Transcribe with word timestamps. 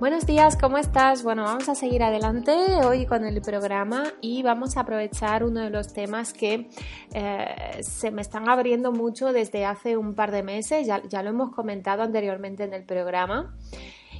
Buenos 0.00 0.24
días, 0.24 0.56
¿cómo 0.56 0.78
estás? 0.78 1.22
Bueno, 1.22 1.42
vamos 1.42 1.68
a 1.68 1.74
seguir 1.74 2.02
adelante 2.02 2.52
hoy 2.86 3.04
con 3.04 3.26
el 3.26 3.42
programa 3.42 4.04
y 4.22 4.42
vamos 4.42 4.78
a 4.78 4.80
aprovechar 4.80 5.44
uno 5.44 5.60
de 5.60 5.68
los 5.68 5.92
temas 5.92 6.32
que 6.32 6.70
eh, 7.12 7.82
se 7.82 8.10
me 8.10 8.22
están 8.22 8.48
abriendo 8.48 8.92
mucho 8.92 9.30
desde 9.34 9.66
hace 9.66 9.98
un 9.98 10.14
par 10.14 10.30
de 10.30 10.42
meses, 10.42 10.86
ya, 10.86 11.22
lo 11.22 11.28
hemos 11.28 11.54
comentado 11.54 12.02
anteriormente 12.02 12.64
en 12.64 12.72
el 12.72 12.84
programa. 12.84 13.54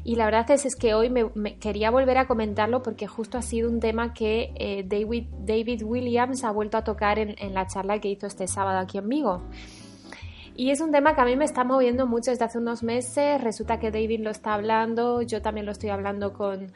Y 0.05 0.17
la 0.17 0.27
verdad 0.27 0.51
es, 0.51 0.67
es 0.67 0.77
que 0.77 0.93
hoy 0.93 1.09
me, 1.09 1.57
quería 1.59 1.91
volver 1.91 2.19
a 2.19 2.27
comentarlo 2.27 2.83
porque 2.83 3.07
justo 3.07 3.39
ha 3.39 3.43
sido 3.43 3.71
un 3.71 3.81
tema 3.81 4.13
que 4.13 4.53
eh, 4.57 4.85
David, 4.87 5.29
David 5.47 5.83
Williams 5.83 6.45
ha 6.45 6.51
vuelto 6.51 6.77
a 6.77 6.85
tocar 6.85 7.19
en, 7.19 7.37
en 7.39 7.55
la 7.55 7.67
charla 7.67 7.99
que 8.01 8.09
hizo 8.09 8.27
este 8.27 8.47
sábado 8.49 8.79
aquí 8.81 8.99
en 8.99 9.09
Vigo. 9.09 9.45
Y 10.61 10.71
es 10.71 10.83
un 10.83 10.93
tema 10.93 11.15
que 11.15 11.23
a 11.23 11.25
mí 11.25 11.37
me 11.37 11.47
está 11.47 11.65
moviendo 11.65 12.07
mucho 12.07 12.33
desde 12.33 12.45
hace 12.45 12.59
unos 12.59 12.83
meses. 12.83 13.41
Resulta 13.41 13.79
que 13.79 13.91
David 13.91 14.21
lo 14.21 14.29
está 14.29 14.53
hablando, 14.53 15.23
yo 15.23 15.41
también 15.41 15.65
lo 15.65 15.73
estoy 15.73 15.89
hablando 15.89 16.35
con, 16.35 16.71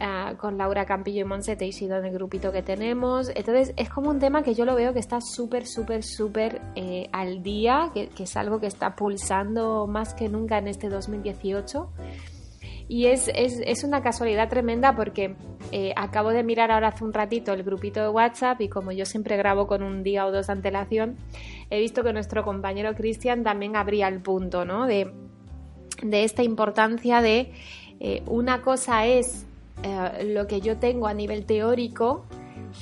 ah, 0.00 0.34
con 0.36 0.58
Laura 0.58 0.84
Campillo 0.84 1.20
y 1.20 1.24
Monse 1.24 1.54
Teixido 1.54 1.96
en 1.96 2.06
el 2.06 2.12
grupito 2.12 2.50
que 2.50 2.64
tenemos. 2.64 3.30
Entonces 3.36 3.72
es 3.76 3.88
como 3.88 4.10
un 4.10 4.18
tema 4.18 4.42
que 4.42 4.54
yo 4.54 4.64
lo 4.64 4.74
veo 4.74 4.92
que 4.92 4.98
está 4.98 5.20
súper, 5.20 5.64
súper, 5.64 6.02
súper 6.02 6.60
eh, 6.74 7.08
al 7.12 7.40
día, 7.44 7.92
que, 7.94 8.10
es 8.18 8.36
algo 8.36 8.58
que 8.58 8.66
está 8.66 8.96
pulsando 8.96 9.86
más 9.86 10.12
que 10.12 10.28
nunca 10.28 10.58
en 10.58 10.66
este 10.66 10.88
2018. 10.88 11.88
Y 12.90 13.06
es, 13.06 13.30
es, 13.36 13.62
es, 13.64 13.84
una 13.84 14.02
casualidad 14.02 14.48
tremenda 14.48 14.96
porque 14.96 15.36
eh, 15.70 15.92
acabo 15.94 16.30
de 16.30 16.42
mirar 16.42 16.72
ahora 16.72 16.88
hace 16.88 17.04
un 17.04 17.12
ratito 17.12 17.52
el 17.52 17.62
grupito 17.62 18.00
de 18.00 18.08
WhatsApp 18.08 18.60
y 18.62 18.68
como 18.68 18.90
yo 18.90 19.06
siempre 19.06 19.36
grabo 19.36 19.68
con 19.68 19.84
un 19.84 20.02
día 20.02 20.26
o 20.26 20.32
dos 20.32 20.48
de 20.48 20.54
antelación, 20.54 21.16
he 21.70 21.78
visto 21.78 22.02
que 22.02 22.12
nuestro 22.12 22.42
compañero 22.42 22.92
Cristian 22.96 23.44
también 23.44 23.76
abría 23.76 24.08
el 24.08 24.20
punto, 24.20 24.64
¿no? 24.64 24.88
De, 24.88 25.12
esta 26.02 26.42
importancia 26.42 27.22
de 27.22 27.52
eh, 28.00 28.24
una 28.26 28.60
cosa 28.60 29.06
es 29.06 29.46
eh, 29.84 30.24
lo 30.24 30.48
que 30.48 30.60
yo 30.60 30.78
tengo 30.78 31.06
a 31.06 31.14
nivel 31.14 31.46
teórico 31.46 32.24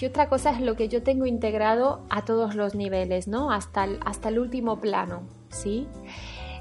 y 0.00 0.06
otra 0.06 0.30
cosa 0.30 0.52
es 0.52 0.62
lo 0.62 0.74
que 0.74 0.88
yo 0.88 1.02
tengo 1.02 1.26
integrado 1.26 2.00
a 2.08 2.24
todos 2.24 2.54
los 2.54 2.74
niveles, 2.74 3.28
¿no? 3.28 3.52
Hasta 3.52 3.84
el, 3.84 3.98
hasta 4.06 4.30
el 4.30 4.38
último 4.38 4.80
plano, 4.80 5.24
¿sí? 5.50 5.86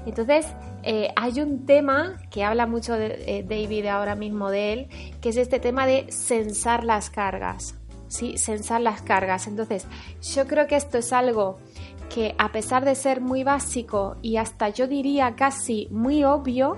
Entonces, 0.06 0.46
eh, 0.82 1.08
hay 1.16 1.40
un 1.40 1.66
tema 1.66 2.16
que 2.30 2.44
habla 2.44 2.66
mucho 2.66 2.94
de, 2.94 3.44
David 3.48 3.86
ahora 3.86 4.14
mismo 4.14 4.50
de 4.50 4.72
él, 4.72 4.88
que 5.20 5.30
es 5.30 5.36
este 5.36 5.60
tema 5.60 5.86
de 5.86 6.10
sensar 6.10 6.84
las 6.84 7.10
cargas, 7.10 7.74
¿sí? 8.08 8.38
Sensar 8.38 8.80
las 8.80 9.02
cargas. 9.02 9.46
Entonces, 9.46 9.86
yo 10.34 10.46
creo 10.46 10.66
que 10.66 10.76
esto 10.76 10.98
es 10.98 11.12
algo 11.12 11.58
que 12.08 12.34
a 12.38 12.52
pesar 12.52 12.84
de 12.84 12.94
ser 12.94 13.20
muy 13.20 13.44
básico 13.44 14.16
y 14.22 14.36
hasta 14.36 14.70
yo 14.70 14.86
diría 14.86 15.34
casi 15.36 15.88
muy 15.90 16.24
obvio, 16.24 16.76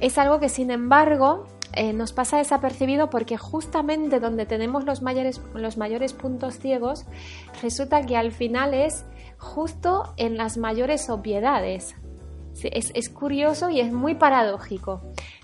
es 0.00 0.18
algo 0.18 0.40
que 0.40 0.48
sin 0.48 0.70
embargo 0.70 1.46
eh, 1.72 1.92
nos 1.92 2.12
pasa 2.12 2.38
desapercibido 2.38 3.10
porque 3.10 3.36
justamente 3.36 4.18
donde 4.18 4.44
tenemos 4.44 4.84
los 4.84 5.02
mayores, 5.02 5.40
los 5.54 5.76
mayores 5.76 6.14
puntos 6.14 6.58
ciegos, 6.58 7.04
resulta 7.62 8.04
que 8.04 8.16
al 8.16 8.32
final 8.32 8.74
es 8.74 9.04
justo 9.38 10.12
en 10.16 10.36
las 10.36 10.56
mayores 10.56 11.08
obviedades. 11.10 11.94
Es, 12.62 12.92
es 12.94 13.08
curioso 13.08 13.70
y 13.70 13.80
es 13.80 13.92
muy 13.92 14.14
paradójico, 14.14 15.00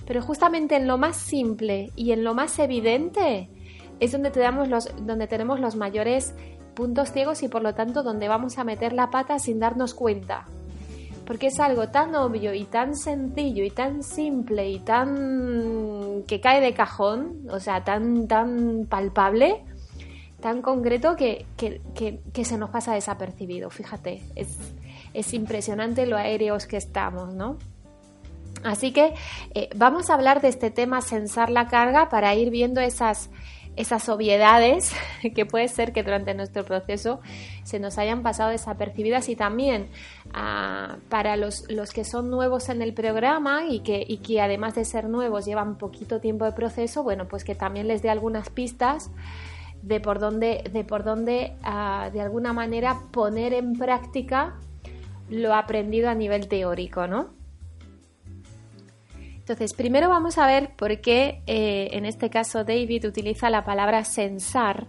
pero 0.06 0.22
justamente 0.22 0.76
en 0.76 0.86
lo 0.86 0.98
más 0.98 1.16
simple 1.16 1.90
y 1.96 2.12
en 2.12 2.24
lo 2.24 2.34
más 2.34 2.58
evidente 2.58 3.48
es 4.00 4.12
donde 4.12 4.30
tenemos 4.30 4.68
los, 4.68 4.90
donde 5.06 5.26
tenemos 5.26 5.60
los 5.60 5.76
mayores 5.76 6.34
puntos 6.74 7.10
ciegos 7.10 7.42
y 7.42 7.48
por 7.48 7.62
lo 7.62 7.74
tanto 7.74 8.02
donde 8.02 8.28
vamos 8.28 8.58
a 8.58 8.64
meter 8.64 8.92
la 8.92 9.10
pata 9.10 9.38
sin 9.38 9.58
darnos 9.58 9.94
cuenta. 9.94 10.46
Porque 11.26 11.48
es 11.48 11.58
algo 11.58 11.88
tan 11.88 12.14
obvio 12.14 12.54
y 12.54 12.64
tan 12.64 12.94
sencillo 12.94 13.64
y 13.64 13.70
tan 13.70 14.04
simple 14.04 14.70
y 14.70 14.78
tan 14.78 16.22
que 16.28 16.40
cae 16.40 16.60
de 16.60 16.72
cajón, 16.72 17.48
o 17.50 17.58
sea, 17.58 17.82
tan, 17.82 18.28
tan 18.28 18.86
palpable, 18.88 19.64
tan 20.40 20.62
concreto 20.62 21.16
que, 21.16 21.46
que, 21.56 22.44
se 22.44 22.58
nos 22.58 22.70
pasa 22.70 22.94
desapercibido. 22.94 23.70
Fíjate, 23.70 24.22
es, 24.36 24.56
es 25.16 25.32
impresionante 25.32 26.06
lo 26.06 26.16
aéreos 26.16 26.66
que 26.66 26.76
estamos, 26.76 27.34
¿no? 27.34 27.56
Así 28.62 28.92
que 28.92 29.14
eh, 29.54 29.70
vamos 29.76 30.10
a 30.10 30.14
hablar 30.14 30.40
de 30.40 30.48
este 30.48 30.70
tema, 30.70 31.00
sensar 31.00 31.50
la 31.50 31.68
carga, 31.68 32.08
para 32.08 32.34
ir 32.34 32.50
viendo 32.50 32.80
esas, 32.80 33.30
esas 33.76 34.08
obviedades 34.08 34.92
que 35.34 35.46
puede 35.46 35.68
ser 35.68 35.92
que 35.92 36.02
durante 36.02 36.34
nuestro 36.34 36.64
proceso 36.64 37.20
se 37.62 37.78
nos 37.78 37.96
hayan 37.96 38.22
pasado 38.22 38.50
desapercibidas 38.50 39.28
y 39.28 39.36
también 39.36 39.88
ah, 40.34 40.96
para 41.08 41.36
los, 41.36 41.70
los, 41.70 41.92
que 41.92 42.04
son 42.04 42.30
nuevos 42.30 42.68
en 42.68 42.82
el 42.82 42.92
programa 42.92 43.66
y 43.66 43.80
que, 43.80 44.04
y 44.06 44.18
que 44.18 44.40
además 44.42 44.74
de 44.74 44.84
ser 44.84 45.08
nuevos 45.08 45.46
llevan 45.46 45.78
poquito 45.78 46.20
tiempo 46.20 46.44
de 46.44 46.52
proceso, 46.52 47.02
bueno, 47.02 47.26
pues 47.28 47.44
que 47.44 47.54
también 47.54 47.88
les 47.88 48.02
dé 48.02 48.10
algunas 48.10 48.50
pistas 48.50 49.10
de 49.82 50.00
por 50.00 50.18
dónde, 50.18 50.64
de, 50.72 50.84
por 50.84 51.04
dónde 51.04 51.56
ah, 51.62 52.10
de 52.12 52.20
alguna 52.20 52.52
manera 52.52 52.98
poner 53.12 53.54
en 53.54 53.74
práctica 53.74 54.56
lo 55.28 55.54
aprendido 55.54 56.08
a 56.08 56.14
nivel 56.14 56.48
teórico, 56.48 57.06
¿no? 57.06 57.34
Entonces, 59.48 59.74
primero 59.74 60.08
vamos 60.08 60.38
a 60.38 60.46
ver 60.46 60.74
por 60.74 61.00
qué 61.00 61.42
eh, 61.46 61.90
en 61.92 62.04
este 62.04 62.30
caso 62.30 62.64
David 62.64 63.06
utiliza 63.06 63.48
la 63.48 63.64
palabra 63.64 64.04
sensar 64.04 64.88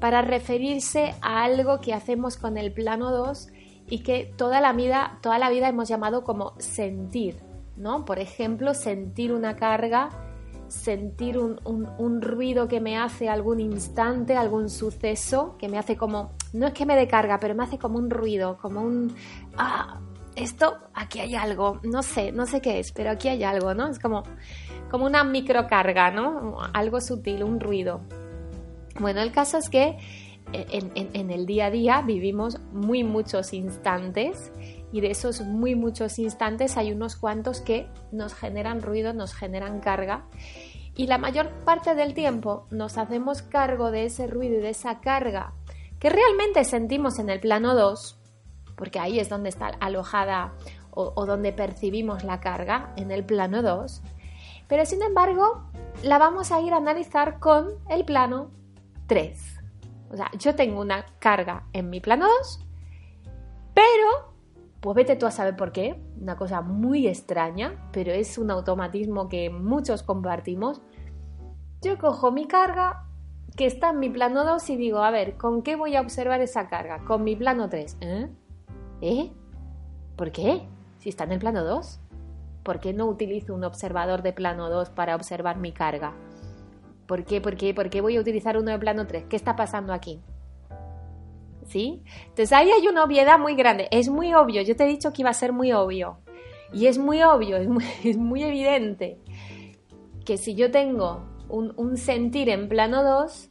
para 0.00 0.20
referirse 0.20 1.14
a 1.22 1.44
algo 1.44 1.80
que 1.80 1.94
hacemos 1.94 2.36
con 2.36 2.58
el 2.58 2.72
plano 2.72 3.10
2 3.10 3.48
y 3.88 4.00
que 4.00 4.30
toda 4.36 4.60
la 4.60 4.72
vida, 4.72 5.18
toda 5.22 5.38
la 5.38 5.48
vida 5.48 5.68
hemos 5.68 5.88
llamado 5.88 6.24
como 6.24 6.52
sentir, 6.58 7.36
¿no? 7.76 8.04
Por 8.04 8.18
ejemplo, 8.18 8.74
sentir 8.74 9.32
una 9.32 9.56
carga, 9.56 10.10
sentir 10.68 11.38
un, 11.38 11.58
un, 11.64 12.22
ruido 12.22 12.68
que 12.68 12.80
me 12.80 12.96
hace 12.98 13.28
algún 13.28 13.60
instante, 13.60 14.36
algún 14.36 14.68
suceso, 14.68 15.56
que 15.58 15.68
me 15.68 15.78
hace 15.78 15.96
como, 15.96 16.32
no 16.52 16.66
es 16.66 16.72
que 16.72 16.86
me 16.86 16.96
dé 16.96 17.06
carga, 17.06 17.38
pero 17.38 17.54
me 17.54 17.64
hace 17.64 17.78
como 17.78 17.98
un 17.98 18.10
ruido, 18.10 18.58
como 18.60 18.80
un, 18.80 19.14
ah, 19.56 20.00
esto, 20.36 20.78
aquí 20.94 21.20
hay 21.20 21.34
algo, 21.34 21.80
no 21.82 22.02
sé, 22.02 22.32
no 22.32 22.46
sé 22.46 22.60
qué 22.60 22.78
es, 22.78 22.92
pero 22.92 23.10
aquí 23.10 23.28
hay 23.28 23.42
algo, 23.42 23.74
¿no? 23.74 23.88
Es 23.88 23.98
como, 23.98 24.22
como 24.90 25.06
una 25.06 25.24
microcarga, 25.24 26.10
¿no? 26.10 26.58
Algo 26.74 27.00
sutil, 27.00 27.42
un 27.42 27.58
ruido. 27.58 28.02
Bueno, 29.00 29.20
el 29.20 29.32
caso 29.32 29.58
es 29.58 29.68
que 29.68 29.96
en, 30.52 31.30
el 31.30 31.46
día 31.46 31.66
a 31.66 31.70
día 31.70 32.02
vivimos 32.02 32.60
muy 32.72 33.04
muchos 33.04 33.52
instantes 33.52 34.52
y 34.92 35.00
de 35.00 35.10
esos 35.10 35.40
muy 35.40 35.74
muchos 35.74 36.18
instantes 36.18 36.76
hay 36.76 36.92
unos 36.92 37.16
cuantos 37.16 37.60
que 37.60 37.88
nos 38.12 38.34
generan 38.34 38.82
ruido, 38.82 39.12
nos 39.12 39.34
generan 39.34 39.80
carga 39.80 40.26
y 40.94 41.08
la 41.08 41.18
mayor 41.18 41.50
parte 41.64 41.94
del 41.94 42.14
tiempo 42.14 42.66
nos 42.70 42.96
hacemos 42.96 43.42
cargo 43.42 43.90
de 43.90 44.06
ese 44.06 44.26
ruido 44.26 44.58
y 44.58 44.62
de 44.62 44.70
esa 44.70 45.00
carga 45.00 45.52
que 45.98 46.10
realmente 46.10 46.64
sentimos 46.64 47.18
en 47.18 47.28
el 47.30 47.40
plano 47.40 47.74
2 47.74 48.20
porque 48.76 49.00
ahí 49.00 49.18
es 49.18 49.28
donde 49.28 49.48
está 49.48 49.68
alojada 49.80 50.52
o, 50.96 51.26
donde 51.26 51.52
percibimos 51.52 52.24
la 52.24 52.40
carga, 52.40 52.94
en 52.96 53.10
el 53.10 53.22
plano 53.22 53.60
2. 53.60 54.02
Pero 54.66 54.86
sin 54.86 55.02
embargo, 55.02 55.62
la 56.02 56.16
vamos 56.16 56.52
a 56.52 56.60
ir 56.60 56.72
a 56.72 56.78
analizar 56.78 57.38
con 57.38 57.68
el 57.90 58.06
plano 58.06 58.50
3. 59.06 59.55
O 60.10 60.16
sea, 60.16 60.30
yo 60.38 60.54
tengo 60.54 60.80
una 60.80 61.06
carga 61.18 61.66
en 61.72 61.90
mi 61.90 62.00
plano 62.00 62.26
2, 62.38 62.66
pero, 63.74 64.34
pues 64.80 64.96
vete 64.96 65.16
tú 65.16 65.26
a 65.26 65.30
saber 65.30 65.56
por 65.56 65.72
qué, 65.72 66.02
una 66.20 66.36
cosa 66.36 66.62
muy 66.62 67.06
extraña, 67.06 67.90
pero 67.92 68.12
es 68.12 68.38
un 68.38 68.50
automatismo 68.50 69.28
que 69.28 69.50
muchos 69.50 70.02
compartimos. 70.02 70.80
Yo 71.82 71.98
cojo 71.98 72.32
mi 72.32 72.46
carga 72.46 73.06
que 73.56 73.66
está 73.66 73.90
en 73.90 73.98
mi 73.98 74.10
plano 74.10 74.44
2 74.44 74.70
y 74.70 74.76
digo, 74.76 74.98
a 74.98 75.10
ver, 75.10 75.36
¿con 75.36 75.62
qué 75.62 75.76
voy 75.76 75.96
a 75.96 76.00
observar 76.00 76.40
esa 76.40 76.68
carga? 76.68 77.04
Con 77.04 77.24
mi 77.24 77.36
plano 77.36 77.68
3. 77.68 77.98
¿Eh? 78.00 78.28
¿Eh? 79.00 79.32
¿Por 80.16 80.32
qué? 80.32 80.66
Si 80.98 81.08
está 81.08 81.24
en 81.24 81.32
el 81.32 81.38
plano 81.38 81.64
2. 81.64 82.00
¿Por 82.62 82.80
qué 82.80 82.92
no 82.92 83.06
utilizo 83.06 83.54
un 83.54 83.64
observador 83.64 84.22
de 84.22 84.32
plano 84.32 84.68
2 84.68 84.90
para 84.90 85.14
observar 85.14 85.58
mi 85.58 85.72
carga? 85.72 86.14
¿Por 87.06 87.24
qué? 87.24 87.40
¿Por 87.40 87.56
qué? 87.56 87.72
¿Por 87.74 87.90
qué 87.90 88.00
voy 88.00 88.16
a 88.16 88.20
utilizar 88.20 88.56
uno 88.56 88.70
de 88.70 88.78
plano 88.78 89.06
3? 89.06 89.24
¿Qué 89.28 89.36
está 89.36 89.56
pasando 89.56 89.92
aquí? 89.92 90.20
¿Sí? 91.66 92.02
Entonces 92.22 92.52
ahí 92.52 92.70
hay 92.70 92.86
una 92.88 93.04
obviedad 93.04 93.38
muy 93.38 93.54
grande. 93.54 93.88
Es 93.90 94.08
muy 94.08 94.34
obvio. 94.34 94.62
Yo 94.62 94.76
te 94.76 94.84
he 94.84 94.88
dicho 94.88 95.12
que 95.12 95.22
iba 95.22 95.30
a 95.30 95.34
ser 95.34 95.52
muy 95.52 95.72
obvio. 95.72 96.18
Y 96.72 96.86
es 96.86 96.98
muy 96.98 97.22
obvio, 97.22 97.56
es 97.56 98.16
muy, 98.16 98.42
evidente 98.42 99.18
que 100.24 100.36
si 100.36 100.54
yo 100.56 100.70
tengo 100.70 101.24
un, 101.48 101.96
sentir 101.96 102.48
en 102.48 102.68
plano 102.68 103.04
2, 103.04 103.50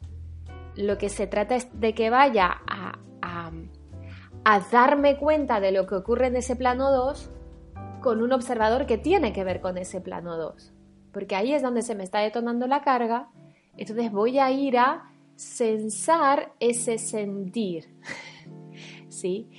lo 0.76 0.98
que 0.98 1.08
se 1.08 1.26
trata 1.26 1.56
es 1.56 1.68
de 1.80 1.94
que 1.94 2.10
vaya 2.10 2.60
a, 2.66 2.98
a 4.44 4.60
darme 4.70 5.16
cuenta 5.16 5.60
de 5.60 5.72
lo 5.72 5.86
que 5.86 5.94
ocurre 5.94 6.26
en 6.26 6.36
ese 6.36 6.54
plano 6.54 6.92
2 6.92 7.30
con 8.00 8.22
un 8.22 8.32
observador 8.32 8.86
que 8.86 8.98
tiene 8.98 9.32
que 9.32 9.42
ver 9.42 9.60
con 9.60 9.78
ese 9.78 10.00
plano 10.00 10.36
2. 10.36 10.72
Porque 11.12 11.34
ahí 11.34 11.52
es 11.52 11.62
donde 11.62 11.82
se 11.82 11.94
me 11.94 12.04
está 12.04 12.20
detonando 12.20 12.66
la 12.66 12.82
carga. 12.82 13.30
Entonces 13.76 14.10
voy 14.10 14.38
a 14.38 14.50
ir 14.50 14.78
a 14.78 15.10
sensar 15.36 16.52
ese 16.60 16.98
sentir. 16.98 17.94
¿Sí? 19.08 19.50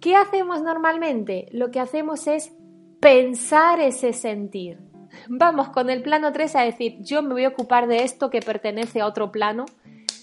¿Qué 0.00 0.16
hacemos 0.16 0.62
normalmente? 0.62 1.48
Lo 1.52 1.70
que 1.70 1.80
hacemos 1.80 2.26
es 2.26 2.52
pensar 3.00 3.80
ese 3.80 4.12
sentir. 4.12 4.78
vamos 5.28 5.68
con 5.70 5.90
el 5.90 6.02
plano 6.02 6.32
3 6.32 6.56
a 6.56 6.62
decir, 6.62 6.98
yo 7.00 7.22
me 7.22 7.34
voy 7.34 7.44
a 7.44 7.48
ocupar 7.48 7.86
de 7.86 8.04
esto 8.04 8.30
que 8.30 8.40
pertenece 8.40 9.00
a 9.00 9.06
otro 9.06 9.32
plano, 9.32 9.66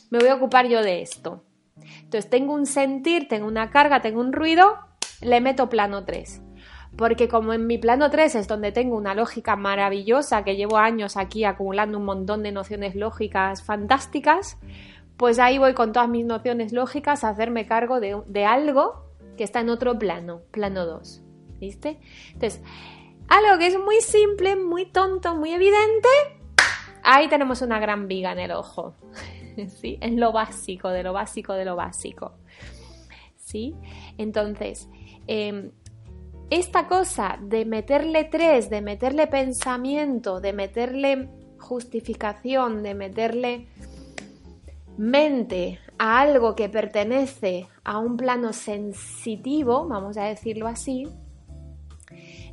me 0.10 0.20
voy 0.20 0.30
a 0.30 0.36
ocupar 0.36 0.68
yo 0.68 0.82
de 0.82 1.02
esto. 1.02 1.44
Entonces 2.04 2.30
tengo 2.30 2.54
un 2.54 2.66
sentir, 2.66 3.28
tengo 3.28 3.48
una 3.48 3.70
carga, 3.70 4.02
tengo 4.02 4.22
un 4.22 4.34
ruido, 4.34 4.78
le 5.22 5.42
meto 5.42 5.70
plano 5.70 6.06
3. 6.06 6.42
Porque 6.98 7.28
como 7.28 7.54
en 7.54 7.68
mi 7.68 7.78
plano 7.78 8.10
3 8.10 8.36
es 8.36 8.48
donde 8.48 8.72
tengo 8.72 8.98
una 8.98 9.14
lógica 9.14 9.56
maravillosa, 9.56 10.44
que 10.44 10.56
llevo 10.56 10.78
años 10.78 11.16
aquí 11.16 11.46
acumulando 11.46 12.00
un 12.00 12.06
montón 12.06 12.42
de 12.42 12.52
nociones 12.52 12.96
lógicas 12.96 13.64
fantásticas, 13.64 14.58
pues 15.16 15.38
ahí 15.40 15.58
voy 15.58 15.74
con 15.74 15.92
todas 15.92 16.10
mis 16.10 16.26
nociones 16.26 16.74
lógicas 16.74 17.24
a 17.24 17.30
hacerme 17.30 17.68
cargo 17.68 18.00
de, 18.00 18.46
algo 18.46 19.06
que 19.38 19.44
está 19.44 19.60
en 19.60 19.70
otro 19.70 19.98
plano, 19.98 20.42
plano 20.52 20.86
2. 20.86 21.24
¿Viste? 21.60 22.00
Entonces, 22.34 22.62
algo 23.28 23.58
que 23.58 23.68
es 23.68 23.80
muy 23.80 24.00
simple, 24.02 24.56
muy 24.56 24.86
tonto, 24.86 25.36
muy 25.36 25.52
evidente, 25.52 26.08
ahí 27.04 27.28
tenemos 27.28 27.62
una 27.62 27.80
gran 27.80 28.08
viga 28.08 28.32
en 28.32 28.40
el 28.40 28.52
ojo. 28.52 28.96
¿Sí? 29.68 29.98
En 30.02 30.20
lo 30.20 30.32
básico, 30.32 30.90
de 30.90 31.04
lo 31.04 31.14
básico, 31.14 31.54
de 31.54 31.66
lo 31.66 31.76
básico. 31.76 32.34
¿Sí? 33.36 33.76
Entonces, 34.18 34.88
em, 35.26 35.72
esta 36.50 36.88
cosa 36.88 37.38
de 37.42 37.66
meterle 37.66 38.24
tres, 38.26 38.70
de 38.70 38.82
meterle 38.82 39.28
pensamiento, 39.28 40.40
de 40.40 40.54
meterle 40.54 41.30
justificación, 41.60 42.84
de 42.84 42.94
meterle 42.94 43.68
mente 44.98 45.80
a 45.98 46.20
algo 46.20 46.56
que 46.56 46.70
pertenece 46.70 47.68
a 47.84 48.00
un 48.00 48.18
plano 48.18 48.54
sensitivo, 48.54 49.88
vamos 49.88 50.18
a 50.18 50.24
decirlo 50.24 50.68
así, 50.68 51.08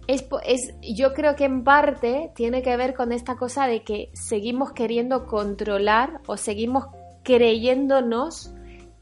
es, 0.06 0.74
yo 0.82 1.14
creo 1.14 1.34
que 1.36 1.44
en 1.44 1.64
parte 1.64 2.32
tiene 2.34 2.62
que 2.62 2.76
ver 2.76 2.94
con 2.94 3.12
esta 3.12 3.36
cosa 3.36 3.66
de 3.66 3.82
que 3.82 4.10
seguimos 4.12 4.72
queriendo 4.72 5.26
controlar 5.26 6.20
o 6.26 6.36
seguimos 6.36 6.86
creyéndonos 7.22 8.52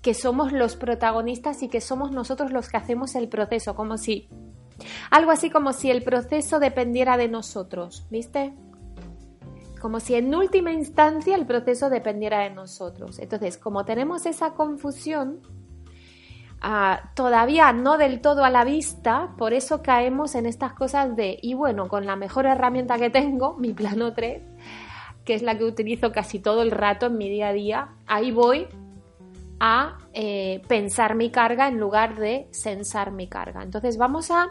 que 0.01 0.15
somos 0.15 0.53
los 0.53 0.77
protagonistas 0.77 1.63
y 1.63 1.69
que 1.69 1.81
somos 1.81 2.13
nosotros 2.13 2.53
los 2.53 2.69
que 2.69 2.77
hacemos 2.77 3.15
el 3.15 3.29
proceso, 3.29 3.75
como 3.75 3.99
si 3.99 4.29
algo 5.11 5.31
así 5.31 5.51
como 5.51 5.73
si 5.73 5.91
el 5.91 6.03
proceso 6.03 6.61
dependiera 6.61 7.17
de 7.17 7.29
nosotros, 7.29 8.07
¿viste? 8.11 8.53
Como 9.81 10.01
si 10.01 10.15
en 10.15 10.35
última 10.35 10.73
instancia 10.73 11.35
el 11.35 11.47
proceso 11.47 11.91
dependiera 11.91 12.41
de 12.41 12.51
nosotros. 12.51 13.19
Entonces, 13.19 13.59
como 13.59 13.85
tenemos 13.85 14.27
esa 14.27 14.55
confusión, 14.55 15.41
ah, 16.61 17.11
todavía 17.15 17.73
no 17.73 17.99
del 17.99 18.21
todo 18.21 18.45
a 18.45 18.51
la 18.51 18.65
vista, 18.65 19.35
por 19.37 19.53
eso 19.53 19.83
caemos 19.83 20.35
en 20.35 20.47
estas 20.47 20.73
cosas 20.75 21.17
de, 21.17 21.39
y 21.43 21.55
bueno, 21.55 21.89
con 21.89 22.07
la 22.07 22.17
mejor 22.17 22.47
herramienta 22.47 22.99
que 22.99 23.11
tengo, 23.11 23.55
mi 23.59 23.73
plano 23.73 24.13
3, 24.13 24.43
que 25.25 25.35
es 25.35 25.43
la 25.43 25.57
que 25.59 25.65
utilizo 25.65 26.13
casi 26.13 26.39
todo 26.39 26.63
el 26.63 26.71
rato 26.71 27.07
en 27.07 27.19
mi 27.19 27.29
día 27.29 27.49
a 27.49 27.53
día, 27.53 27.89
ahí 28.07 28.31
voy 28.31 28.69
a 29.65 29.99
eh, 30.13 30.61
pensar 30.67 31.15
mi 31.15 31.31
carga 31.31 31.69
en 31.69 31.79
lugar 31.79 32.17
de 32.17 32.49
sensar 32.51 33.13
mi 33.13 33.29
carga. 33.29 33.63
Entonces 33.63 33.97
vamos 33.97 34.33
a 34.33 34.49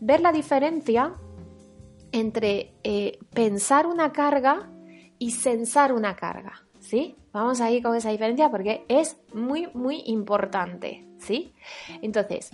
ver 0.00 0.20
la 0.20 0.32
diferencia 0.32 1.14
entre 2.12 2.74
eh, 2.84 3.18
pensar 3.32 3.86
una 3.86 4.12
carga 4.12 4.70
y 5.18 5.32
sensar 5.32 5.92
una 5.92 6.16
carga. 6.16 6.62
¿Sí? 6.80 7.16
Vamos 7.32 7.60
a 7.60 7.70
ir 7.70 7.82
con 7.82 7.96
esa 7.96 8.10
diferencia 8.10 8.50
porque 8.50 8.84
es 8.88 9.16
muy, 9.34 9.68
muy 9.74 10.02
importante. 10.06 11.04
¿Sí? 11.18 11.52
Entonces, 12.02 12.50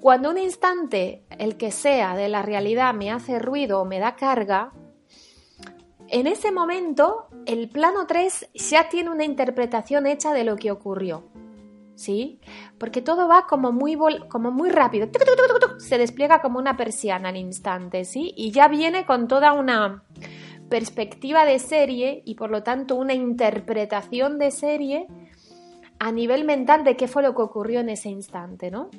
cuando 0.00 0.30
un 0.30 0.38
instante, 0.38 1.24
el 1.38 1.56
que 1.56 1.70
sea 1.70 2.16
de 2.16 2.28
la 2.28 2.42
realidad, 2.42 2.94
me 2.94 3.10
hace 3.10 3.38
ruido 3.38 3.80
o 3.80 3.84
me 3.84 3.98
da 3.98 4.14
carga, 4.14 4.72
en 6.10 6.26
ese 6.26 6.52
momento, 6.52 7.28
el 7.46 7.68
plano 7.68 8.06
3 8.06 8.50
ya 8.54 8.88
tiene 8.88 9.10
una 9.10 9.24
interpretación 9.24 10.06
hecha 10.06 10.32
de 10.32 10.44
lo 10.44 10.56
que 10.56 10.70
ocurrió. 10.70 11.24
¿Sí? 11.98 12.38
Porque 12.78 13.02
todo 13.02 13.26
va 13.26 13.46
como 13.48 13.72
muy, 13.72 13.98
como 14.28 14.52
muy 14.52 14.70
rápido. 14.70 15.08
Se 15.78 15.98
despliega 15.98 16.40
como 16.40 16.60
una 16.60 16.76
persiana 16.76 17.30
al 17.30 17.36
instante, 17.36 18.04
¿sí? 18.04 18.32
Y 18.36 18.52
ya 18.52 18.68
viene 18.68 19.04
con 19.04 19.26
toda 19.26 19.52
una 19.52 20.04
perspectiva 20.70 21.44
de 21.44 21.58
serie 21.58 22.22
y 22.24 22.36
por 22.36 22.50
lo 22.50 22.62
tanto 22.62 22.94
una 22.94 23.14
interpretación 23.14 24.38
de 24.38 24.52
serie 24.52 25.08
a 25.98 26.12
nivel 26.12 26.44
mental 26.44 26.84
de 26.84 26.96
qué 26.96 27.08
fue 27.08 27.24
lo 27.24 27.34
que 27.34 27.42
ocurrió 27.42 27.80
en 27.80 27.88
ese 27.88 28.10
instante, 28.10 28.70
¿no? 28.70 28.90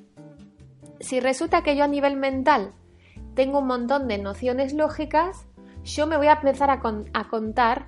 Si 0.99 1.21
resulta 1.21 1.63
que 1.63 1.77
yo 1.77 1.85
a 1.85 1.87
nivel 1.87 2.17
mental 2.17 2.73
tengo 3.33 3.59
un 3.59 3.67
montón 3.67 4.09
de 4.09 4.17
nociones 4.17 4.73
lógicas, 4.73 5.47
yo 5.85 6.05
me 6.05 6.17
voy 6.17 6.27
a 6.27 6.33
empezar 6.33 6.69
a, 6.69 6.81
contar, 7.29 7.87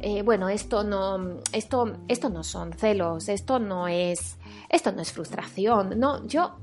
eh, 0.00 0.22
bueno, 0.22 0.48
esto 0.48 0.84
no, 0.84 1.40
esto, 1.52 1.98
esto 2.08 2.28
no 2.30 2.42
son 2.42 2.72
celos, 2.72 3.28
esto 3.28 3.58
no 3.58 3.88
es, 3.88 4.38
esto 4.68 4.92
no 4.92 5.02
es 5.02 5.12
frustración, 5.12 5.98
no, 5.98 6.26
yo 6.26 6.56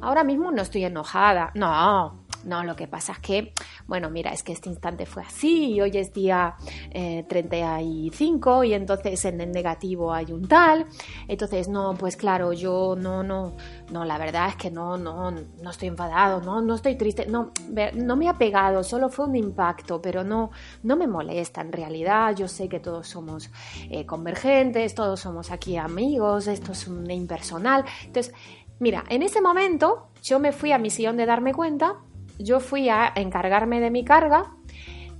ahora 0.00 0.24
mismo 0.24 0.50
no 0.52 0.62
estoy 0.62 0.84
enojada, 0.84 1.50
no, 1.54 2.25
no, 2.46 2.62
lo 2.62 2.76
que 2.76 2.86
pasa 2.86 3.12
es 3.12 3.18
que, 3.18 3.52
bueno, 3.88 4.08
mira, 4.08 4.32
es 4.32 4.44
que 4.44 4.52
este 4.52 4.68
instante 4.68 5.04
fue 5.04 5.24
así 5.24 5.72
y 5.72 5.80
hoy 5.80 5.90
es 5.96 6.12
día 6.12 6.54
35 6.92 8.62
eh, 8.62 8.68
y 8.68 8.74
entonces 8.74 9.24
en 9.24 9.40
el 9.40 9.50
negativo 9.50 10.12
hay 10.12 10.32
un 10.32 10.46
tal. 10.46 10.86
Entonces, 11.26 11.68
no, 11.68 11.94
pues 11.98 12.16
claro, 12.16 12.52
yo 12.52 12.94
no, 12.96 13.24
no, 13.24 13.56
no, 13.90 14.04
la 14.04 14.16
verdad 14.16 14.50
es 14.50 14.56
que 14.56 14.70
no, 14.70 14.96
no, 14.96 15.32
no 15.32 15.70
estoy 15.70 15.88
enfadado, 15.88 16.40
no, 16.40 16.60
no 16.60 16.76
estoy 16.76 16.94
triste, 16.94 17.26
no, 17.26 17.50
no 17.94 18.16
me 18.16 18.28
ha 18.28 18.34
pegado, 18.34 18.84
solo 18.84 19.08
fue 19.08 19.26
un 19.26 19.34
impacto, 19.34 20.00
pero 20.00 20.22
no, 20.22 20.50
no 20.84 20.96
me 20.96 21.08
molesta 21.08 21.60
en 21.62 21.72
realidad. 21.72 22.34
Yo 22.36 22.46
sé 22.46 22.68
que 22.68 22.78
todos 22.78 23.08
somos 23.08 23.50
eh, 23.90 24.06
convergentes, 24.06 24.94
todos 24.94 25.18
somos 25.18 25.50
aquí 25.50 25.76
amigos, 25.76 26.46
esto 26.46 26.72
es 26.72 26.86
un 26.86 27.10
impersonal. 27.10 27.84
Entonces, 28.04 28.32
mira, 28.78 29.02
en 29.08 29.22
ese 29.22 29.40
momento 29.40 30.10
yo 30.22 30.38
me 30.38 30.52
fui 30.52 30.70
a 30.70 30.78
mi 30.78 30.90
sillón 30.90 31.16
de 31.16 31.26
darme 31.26 31.52
cuenta 31.52 31.96
yo 32.38 32.60
fui 32.60 32.88
a 32.88 33.12
encargarme 33.14 33.80
de 33.80 33.90
mi 33.90 34.04
carga, 34.04 34.54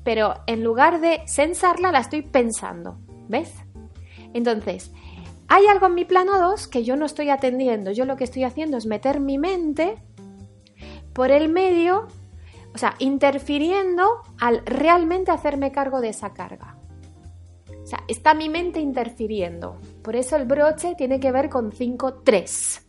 pero 0.04 0.34
en 0.46 0.62
lugar 0.62 1.00
de 1.00 1.22
sensarla, 1.26 1.92
la 1.92 2.00
estoy 2.00 2.22
pensando. 2.22 2.98
¿Ves? 3.28 3.52
Entonces, 4.34 4.92
hay 5.48 5.66
algo 5.66 5.86
en 5.86 5.94
mi 5.94 6.04
plano 6.04 6.38
2 6.38 6.68
que 6.68 6.85
yo 6.85 6.96
no 6.96 7.06
estoy 7.06 7.30
atendiendo. 7.30 7.90
Yo 7.92 8.04
lo 8.04 8.16
que 8.16 8.25
estoy 8.25 8.44
haciendo 8.44 8.76
es 8.76 8.87
meter 8.87 9.20
mi 9.20 9.38
mente 9.38 10.02
por 11.12 11.30
el 11.30 11.49
medio, 11.49 12.06
o 12.75 12.78
sea, 12.78 12.94
interfiriendo 12.99 14.04
al 14.38 14.64
realmente 14.66 15.30
hacerme 15.30 15.73
cargo 15.73 16.00
de 16.00 16.11
esa 16.11 16.35
carga. 16.35 16.76
O 17.82 17.87
sea, 17.87 18.02
está 18.08 18.35
mi 18.35 18.49
mente 18.49 18.80
interfiriendo. 18.80 19.80
Por 20.02 20.16
eso 20.16 20.37
el 20.37 20.44
broche 20.44 20.94
tiene 20.96 21.20
que 21.20 21.30
ver 21.30 21.49
con 21.49 21.70
5-3, 21.70 22.82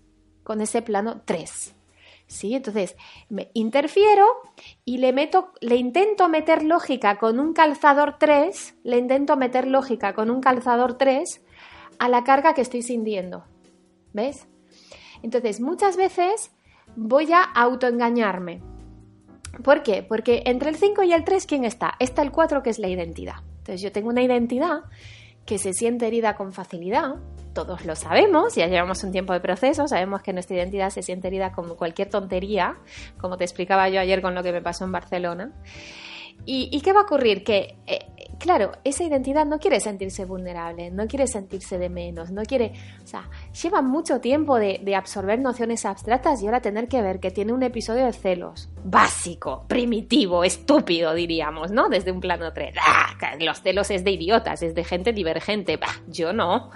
con 0.44 0.60
ese 0.60 0.82
plano 0.82 1.22
3. 1.24 1.77
¿Sí? 2.28 2.56
Entonces, 2.56 2.96
me 3.30 3.50
interfiero 3.54 4.26
y 4.86 4.98
le 4.98 5.14
meto, 5.14 5.52
le 5.62 5.78
intento 5.78 6.30
meter 6.30 6.64
lógica 6.64 7.18
con 7.18 7.40
un 7.40 7.54
calzador 7.54 8.18
3, 8.20 8.76
le 8.84 8.98
intento 8.98 9.38
meter 9.38 9.68
lógica 9.68 10.14
con 10.14 10.30
un 10.30 10.42
calzador 10.42 10.98
3 10.98 11.42
a 12.00 12.10
la 12.10 12.24
carga 12.24 12.54
que 12.54 12.62
estoy 12.62 12.82
sintiendo. 12.84 13.46
¿Ves? 14.14 14.48
Entonces, 15.24 15.60
muchas 15.62 15.98
veces 15.98 16.52
voy 16.96 17.32
a 17.32 17.42
autoengañarme. 17.42 18.62
¿Por 19.64 19.82
qué? 19.82 20.04
Porque 20.04 20.44
entre 20.46 20.70
el 20.70 20.76
5 20.76 21.04
y 21.04 21.14
el 21.14 21.24
3, 21.24 21.46
¿quién 21.46 21.64
está? 21.64 21.96
Está 22.00 22.22
el 22.22 22.32
4, 22.32 22.62
que 22.62 22.70
es 22.70 22.80
la 22.80 22.90
identidad. 22.90 23.38
Entonces, 23.60 23.82
yo 23.82 23.92
tengo 23.92 24.10
una 24.10 24.22
identidad 24.22 24.84
que 25.46 25.58
se 25.58 25.74
siente 25.74 26.08
herida 26.08 26.36
con 26.36 26.54
facilidad, 26.54 27.16
todos 27.58 27.86
lo 27.86 27.96
sabemos, 27.96 28.54
ya 28.54 28.68
llevamos 28.68 29.04
un 29.04 29.12
tiempo 29.12 29.34
de 29.34 29.40
proceso, 29.40 29.88
sabemos 29.88 30.22
que 30.22 30.32
nuestra 30.32 30.58
identidad 30.58 30.92
se 30.92 31.02
siente 31.02 31.28
herida 31.28 31.52
como 31.54 31.76
cualquier 31.76 32.08
tontería, 32.08 32.76
como 33.20 33.36
te 33.36 33.46
explicaba 33.46 33.90
yo 33.90 34.00
ayer 34.00 34.22
con 34.22 34.36
lo 34.36 34.44
que 34.44 34.52
me 34.52 34.62
pasó 34.62 34.86
en 34.86 34.92
Barcelona. 34.92 35.52
¿Y, 36.46 36.80
qué 36.82 36.94
va 36.94 37.00
a 37.00 37.04
ocurrir? 37.04 37.44
Que, 37.44 37.78
eh, 37.88 38.06
claro, 38.38 38.74
esa 38.84 39.04
identidad 39.04 39.48
no 39.48 39.58
quiere 39.58 39.80
sentirse 39.80 40.24
vulnerable, 40.24 40.92
no 40.92 41.08
quiere 41.08 41.26
sentirse 41.26 41.80
de 41.80 41.90
menos, 41.90 42.30
no 42.30 42.44
quiere, 42.44 42.74
o 43.04 43.08
sea, 43.08 43.28
lleva 43.60 43.82
mucho 43.82 44.22
tiempo 44.22 44.60
de, 44.60 44.96
absorber 44.96 45.40
nociones 45.40 45.84
abstractas 45.84 46.44
y 46.44 46.46
ahora 46.46 46.62
tener 46.62 46.88
que 46.88 47.02
ver 47.02 47.20
que 47.20 47.32
tiene 47.32 47.54
un 47.54 47.64
episodio 47.64 48.06
de 48.06 48.14
celos 48.14 48.70
básico, 48.84 49.66
primitivo, 49.68 50.44
estúpido, 50.44 51.16
diríamos, 51.16 51.72
¿no? 51.72 51.90
Desde 51.90 52.12
un 52.12 52.20
plano 52.20 52.54
3. 52.54 52.76
¡Ah! 52.80 53.16
Los 53.40 53.62
celos 53.62 53.90
es 53.90 54.04
de 54.04 54.12
idiotas, 54.12 54.62
es 54.62 54.76
de 54.76 54.84
gente 54.84 55.12
divergente. 55.12 55.80
Yo 56.08 56.34
no 56.34 56.70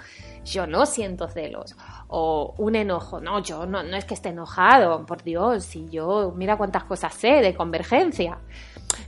yo 0.44 0.66
no 0.66 0.86
siento 0.86 1.28
celos. 1.28 1.76
O 2.08 2.54
un 2.58 2.74
enojo, 2.76 3.20
no, 3.20 3.40
yo 3.42 3.66
no, 3.66 3.82
no 3.82 3.96
es 3.96 4.04
que 4.04 4.14
esté 4.14 4.30
enojado, 4.30 5.06
por 5.06 5.22
Dios, 5.22 5.64
si 5.64 5.88
yo, 5.88 6.32
mira 6.36 6.56
cuántas 6.56 6.84
cosas 6.84 7.14
sé 7.14 7.40
de 7.40 7.54
convergencia. 7.54 8.38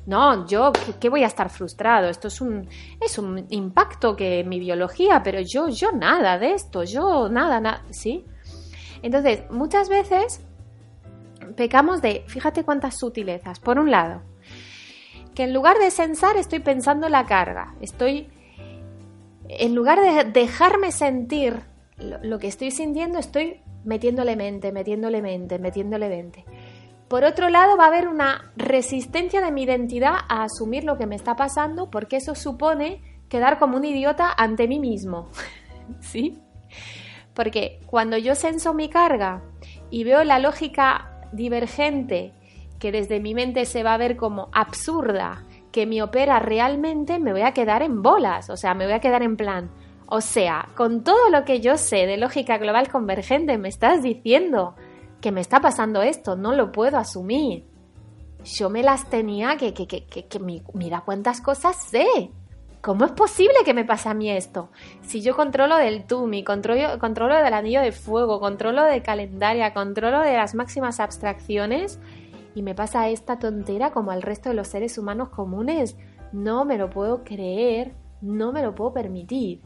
No, 0.07 0.47
yo, 0.47 0.73
¿qué, 1.01 1.09
voy 1.09 1.25
a 1.25 1.27
estar 1.27 1.51
frustrado? 1.51 2.09
Esto 2.09 2.29
es 2.29 2.41
un, 2.41 2.69
es 3.01 3.19
un 3.19 3.47
impacto 3.51 4.17
que 4.17 4.45
mi 4.45 4.59
biología, 4.59 5.23
pero 5.23 5.41
yo, 5.41 5.69
yo 5.69 5.93
nada 5.93 6.39
de 6.39 6.53
esto, 6.53 6.85
yo 6.85 7.29
nada, 7.29 7.61
nada, 7.61 7.83
¿sí? 7.91 8.25
Entonces, 9.03 9.43
muchas 9.51 9.89
veces 9.89 10.41
pecamos 11.57 12.01
de, 12.01 12.25
fíjate 12.27 12.65
cuántas 12.65 12.99
sutilezas. 12.99 13.61
Por 13.61 13.79
un 13.79 13.91
lado, 13.91 14.23
que 15.35 15.45
en 15.45 15.53
lugar 15.53 15.79
de 15.79 15.91
sensar 15.91 16.37
estoy 16.37 16.61
pensando 16.61 17.09
la 17.09 17.25
carga, 17.27 17.75
estoy, 17.81 18.29
en 19.49 19.75
lugar 19.75 20.01
de 20.01 20.25
dejarme 20.31 20.93
sentir 20.93 21.61
lo, 21.99 22.39
que 22.39 22.49
estoy 22.49 22.71
sintiendo, 22.71 23.19
estoy 23.19 23.61
metiéndole 23.85 24.37
mente, 24.37 24.73
metiéndole 24.73 25.23
mente, 25.23 25.59
metiéndole 25.59 26.09
mente. 26.09 26.45
Por 27.09 27.25
otro 27.25 27.49
lado, 27.49 27.77
va 27.77 27.85
a 27.85 27.89
haber 27.89 28.09
una 28.09 28.53
resistencia 28.57 29.41
de 29.41 29.53
mi 29.53 29.63
identidad 29.63 30.15
a 30.29 30.45
asumir 30.45 30.85
lo 30.85 30.97
que 30.97 31.07
me 31.07 31.15
está 31.15 31.37
pasando, 31.37 31.91
porque 31.91 32.17
eso 32.17 32.35
supone 32.35 33.03
quedar 33.29 33.59
como 33.59 33.77
un 33.77 33.85
idiota 33.85 34.33
ante 34.37 34.67
mí 34.67 34.81
mismo. 34.81 35.29
¿Sí? 36.01 36.39
Porque 37.35 37.81
cuando 37.87 38.17
yo 38.17 38.35
senso 38.35 38.75
mi 38.75 38.89
carga 38.89 39.43
y 39.91 40.05
veo 40.05 40.25
la 40.25 40.39
lógica 40.39 41.21
divergente 41.33 42.33
que 42.79 42.93
desde 42.93 43.21
mi 43.21 43.35
mente 43.35 43.65
se 43.67 43.83
va 43.83 43.95
a 43.95 43.99
ver 43.99 44.17
como 44.17 44.49
absurda, 44.53 45.44
que 45.75 45.87
me 45.87 46.05
opera 46.05 46.39
realmente, 46.39 47.19
me 47.19 47.33
voy 47.33 47.43
a 47.43 47.51
quedar 47.51 47.83
en 47.83 48.01
bolas, 48.01 48.49
o 48.49 48.57
sea, 48.57 48.75
me 48.75 48.85
voy 48.85 48.95
a 48.95 49.01
quedar 49.01 49.25
en 49.25 49.37
plan. 49.37 49.73
O 50.07 50.21
sea, 50.21 50.69
con 50.77 51.03
todo 51.03 51.31
lo 51.31 51.45
que 51.45 51.61
yo 51.61 51.77
sé 51.79 52.07
de 52.07 52.17
lógica 52.17 52.59
global 52.59 52.89
convergente, 52.89 53.59
me 53.59 53.71
estás 53.71 54.01
diciendo 54.01 54.77
que 55.21 55.33
me 55.33 55.41
está 55.41 55.61
pasando 55.61 56.01
esto, 56.01 56.37
no 56.37 56.55
lo 56.55 56.71
puedo 56.71 56.97
asumir. 56.97 57.65
Yo 58.45 58.71
me 58.71 58.85
las 58.85 59.11
tenía 59.11 59.57
que, 59.57 59.75
que, 59.75 59.89
que, 59.89 60.05
que, 60.07 60.39
mira 60.75 61.01
cuántas 61.05 61.41
cosas 61.41 61.75
sé. 61.75 62.31
¿Cómo 62.81 63.07
es 63.07 63.11
posible 63.11 63.57
que 63.65 63.75
me 63.75 63.85
pase 63.85 64.09
a 64.09 64.15
mí 64.15 64.31
esto? 64.31 64.71
Si 65.01 65.23
yo 65.23 65.35
controlo 65.35 65.77
del 65.77 66.07
Tumi, 66.07 66.45
controlo, 66.45 67.01
controlo 67.01 67.35
del 67.35 67.53
anillo 67.53 67.81
de 67.81 67.91
fuego, 67.91 68.39
controlo 68.39 68.85
de 68.85 69.03
calendaria, 69.03 69.75
controlo 69.75 70.21
de 70.21 70.37
las 70.37 70.55
máximas 70.55 71.01
abstracciones 71.01 71.99
y 72.55 72.63
me 72.63 72.75
pasa 72.75 73.09
esta 73.09 73.39
tontera 73.39 73.91
como 73.91 74.11
al 74.11 74.23
resto 74.23 74.49
de 74.49 74.55
los 74.55 74.69
seres 74.69 74.99
humanos 74.99 75.31
comunes, 75.31 75.97
no 76.33 76.65
me 76.65 76.79
lo 76.79 76.91
puedo 76.91 77.25
creer, 77.25 77.95
no 78.21 78.53
me 78.53 78.63
lo 78.63 78.75
puedo 78.75 78.93
permitir. 78.93 79.61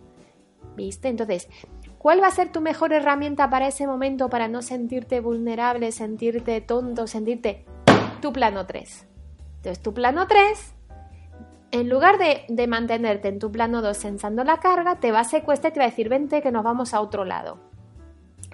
¿Viste? 0.76 1.08
Entonces, 1.08 1.48
¿cuál 1.98 2.22
va 2.22 2.28
a 2.28 2.32
ser 2.32 2.52
tu 2.52 2.60
mejor 2.60 2.92
herramienta 2.92 3.50
para 3.50 3.68
ese 3.68 3.86
momento 3.86 4.28
para 4.28 4.48
no 4.48 4.62
sentirte 4.62 5.20
vulnerable, 5.20 5.92
sentirte 5.92 6.60
tonto, 6.60 7.06
sentirte 7.06 7.64
tu 8.20 8.32
plano 8.32 8.66
3? 8.66 9.06
Entonces, 9.56 9.82
tu 9.82 9.92
plano 9.92 10.26
3 10.26 10.74
en 11.70 11.88
lugar 11.88 12.16
de, 12.18 12.66
mantenerte 12.66 13.28
en 13.28 13.38
tu 13.38 13.52
plano 13.52 13.82
2 13.82 13.96
sensando 13.96 14.44
la 14.44 14.58
carga, 14.58 15.00
te 15.00 15.12
va 15.12 15.20
a 15.20 15.24
secuestrar 15.24 15.72
y 15.72 15.74
te 15.74 15.80
va 15.80 15.86
a 15.86 15.90
decir, 15.90 16.08
vente 16.08 16.40
que 16.40 16.50
nos 16.50 16.64
vamos 16.64 16.94
a 16.94 17.00
otro 17.00 17.24
lado. 17.24 17.58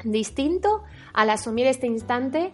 Distinto 0.03 0.83
al 1.13 1.31
asumir 1.31 1.67
este 1.67 1.87
instante 1.87 2.53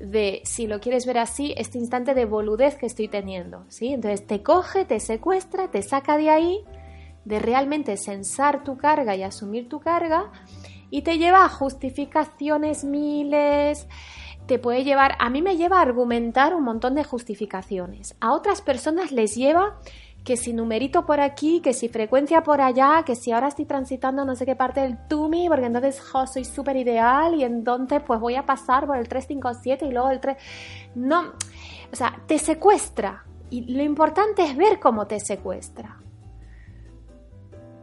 de, 0.00 0.40
si 0.44 0.66
lo 0.66 0.80
quieres 0.80 1.06
ver 1.06 1.18
así, 1.18 1.54
este 1.56 1.78
instante 1.78 2.14
de 2.14 2.24
boludez 2.24 2.76
que 2.76 2.86
estoy 2.86 3.08
teniendo, 3.08 3.64
¿sí? 3.68 3.92
Entonces 3.92 4.26
te 4.26 4.42
coge, 4.42 4.84
te 4.84 4.98
secuestra, 4.98 5.70
te 5.70 5.82
saca 5.82 6.16
de 6.16 6.30
ahí, 6.30 6.64
de 7.24 7.38
realmente 7.38 7.96
sensar 7.96 8.64
tu 8.64 8.78
carga 8.78 9.14
y 9.14 9.22
asumir 9.22 9.68
tu 9.68 9.80
carga, 9.80 10.32
y 10.90 11.02
te 11.02 11.18
lleva 11.18 11.44
a 11.44 11.48
justificaciones 11.48 12.82
miles, 12.82 13.86
te 14.46 14.58
puede 14.58 14.82
llevar, 14.82 15.16
a 15.20 15.30
mí 15.30 15.42
me 15.42 15.56
lleva 15.56 15.78
a 15.78 15.82
argumentar 15.82 16.54
un 16.54 16.64
montón 16.64 16.94
de 16.94 17.04
justificaciones. 17.04 18.16
A 18.20 18.32
otras 18.32 18.62
personas 18.62 19.12
les 19.12 19.36
lleva 19.36 19.78
que 20.24 20.36
si 20.36 20.52
numerito 20.52 21.06
por 21.06 21.20
aquí, 21.20 21.60
que 21.60 21.72
si 21.72 21.88
frecuencia 21.88 22.42
por 22.42 22.60
allá, 22.60 23.02
que 23.04 23.16
si 23.16 23.32
ahora 23.32 23.48
estoy 23.48 23.64
transitando 23.64 24.24
no 24.24 24.36
sé 24.36 24.44
qué 24.44 24.54
parte 24.54 24.80
del 24.80 24.98
Tumi, 25.08 25.48
porque 25.48 25.66
entonces 25.66 26.02
soy 26.32 26.44
súper 26.44 26.76
ideal 26.76 27.34
y 27.34 27.44
entonces 27.44 28.02
pues 28.06 28.20
voy 28.20 28.36
a 28.36 28.44
pasar 28.44 28.86
por 28.86 28.98
el 28.98 29.08
357 29.08 29.86
y 29.86 29.92
luego 29.92 30.10
el 30.10 30.20
3... 30.20 30.36
No, 30.94 31.32
o 31.92 31.96
sea, 31.96 32.20
te 32.26 32.38
secuestra. 32.38 33.24
Y 33.48 33.72
lo 33.72 33.82
importante 33.82 34.42
es 34.44 34.56
ver 34.56 34.78
cómo 34.78 35.06
te 35.06 35.18
secuestra. 35.18 35.96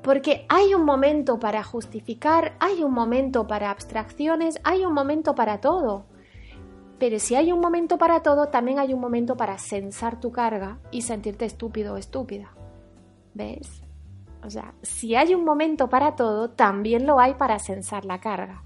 Porque 0.02 0.46
hay 0.48 0.74
un 0.74 0.86
momento 0.86 1.40
para 1.40 1.64
justificar, 1.64 2.56
hay 2.60 2.84
un 2.84 2.94
momento 2.94 3.48
para 3.48 3.72
abstracciones, 3.72 4.60
hay 4.64 4.86
un 4.86 4.94
momento 4.94 5.36
para 5.36 5.60
todo. 5.60 6.06
Pero 7.00 7.20
si 7.20 7.36
hay 7.36 7.52
un 7.52 7.60
momento 7.60 7.98
para 7.98 8.24
todo, 8.24 8.48
también 8.48 8.80
hay 8.80 8.94
un 8.94 9.00
momento 9.00 9.38
para 9.38 9.58
sensar 9.58 10.20
tu 10.20 10.32
carga 10.32 10.80
y 10.92 11.04
sentirte 11.04 11.46
estúpido 11.46 11.94
o 11.94 11.98
estúpida. 11.98 12.52
¿Ves? 13.34 13.84
O 14.44 14.50
sea, 14.50 14.74
si 14.82 15.16
hay 15.16 15.36
un 15.36 15.44
momento 15.44 15.90
para 15.90 16.16
todo, 16.16 16.50
también 16.50 17.06
lo 17.06 17.20
hay 17.20 17.36
para 17.36 17.60
sensar 17.60 18.06
la 18.06 18.20
carga. 18.20 18.64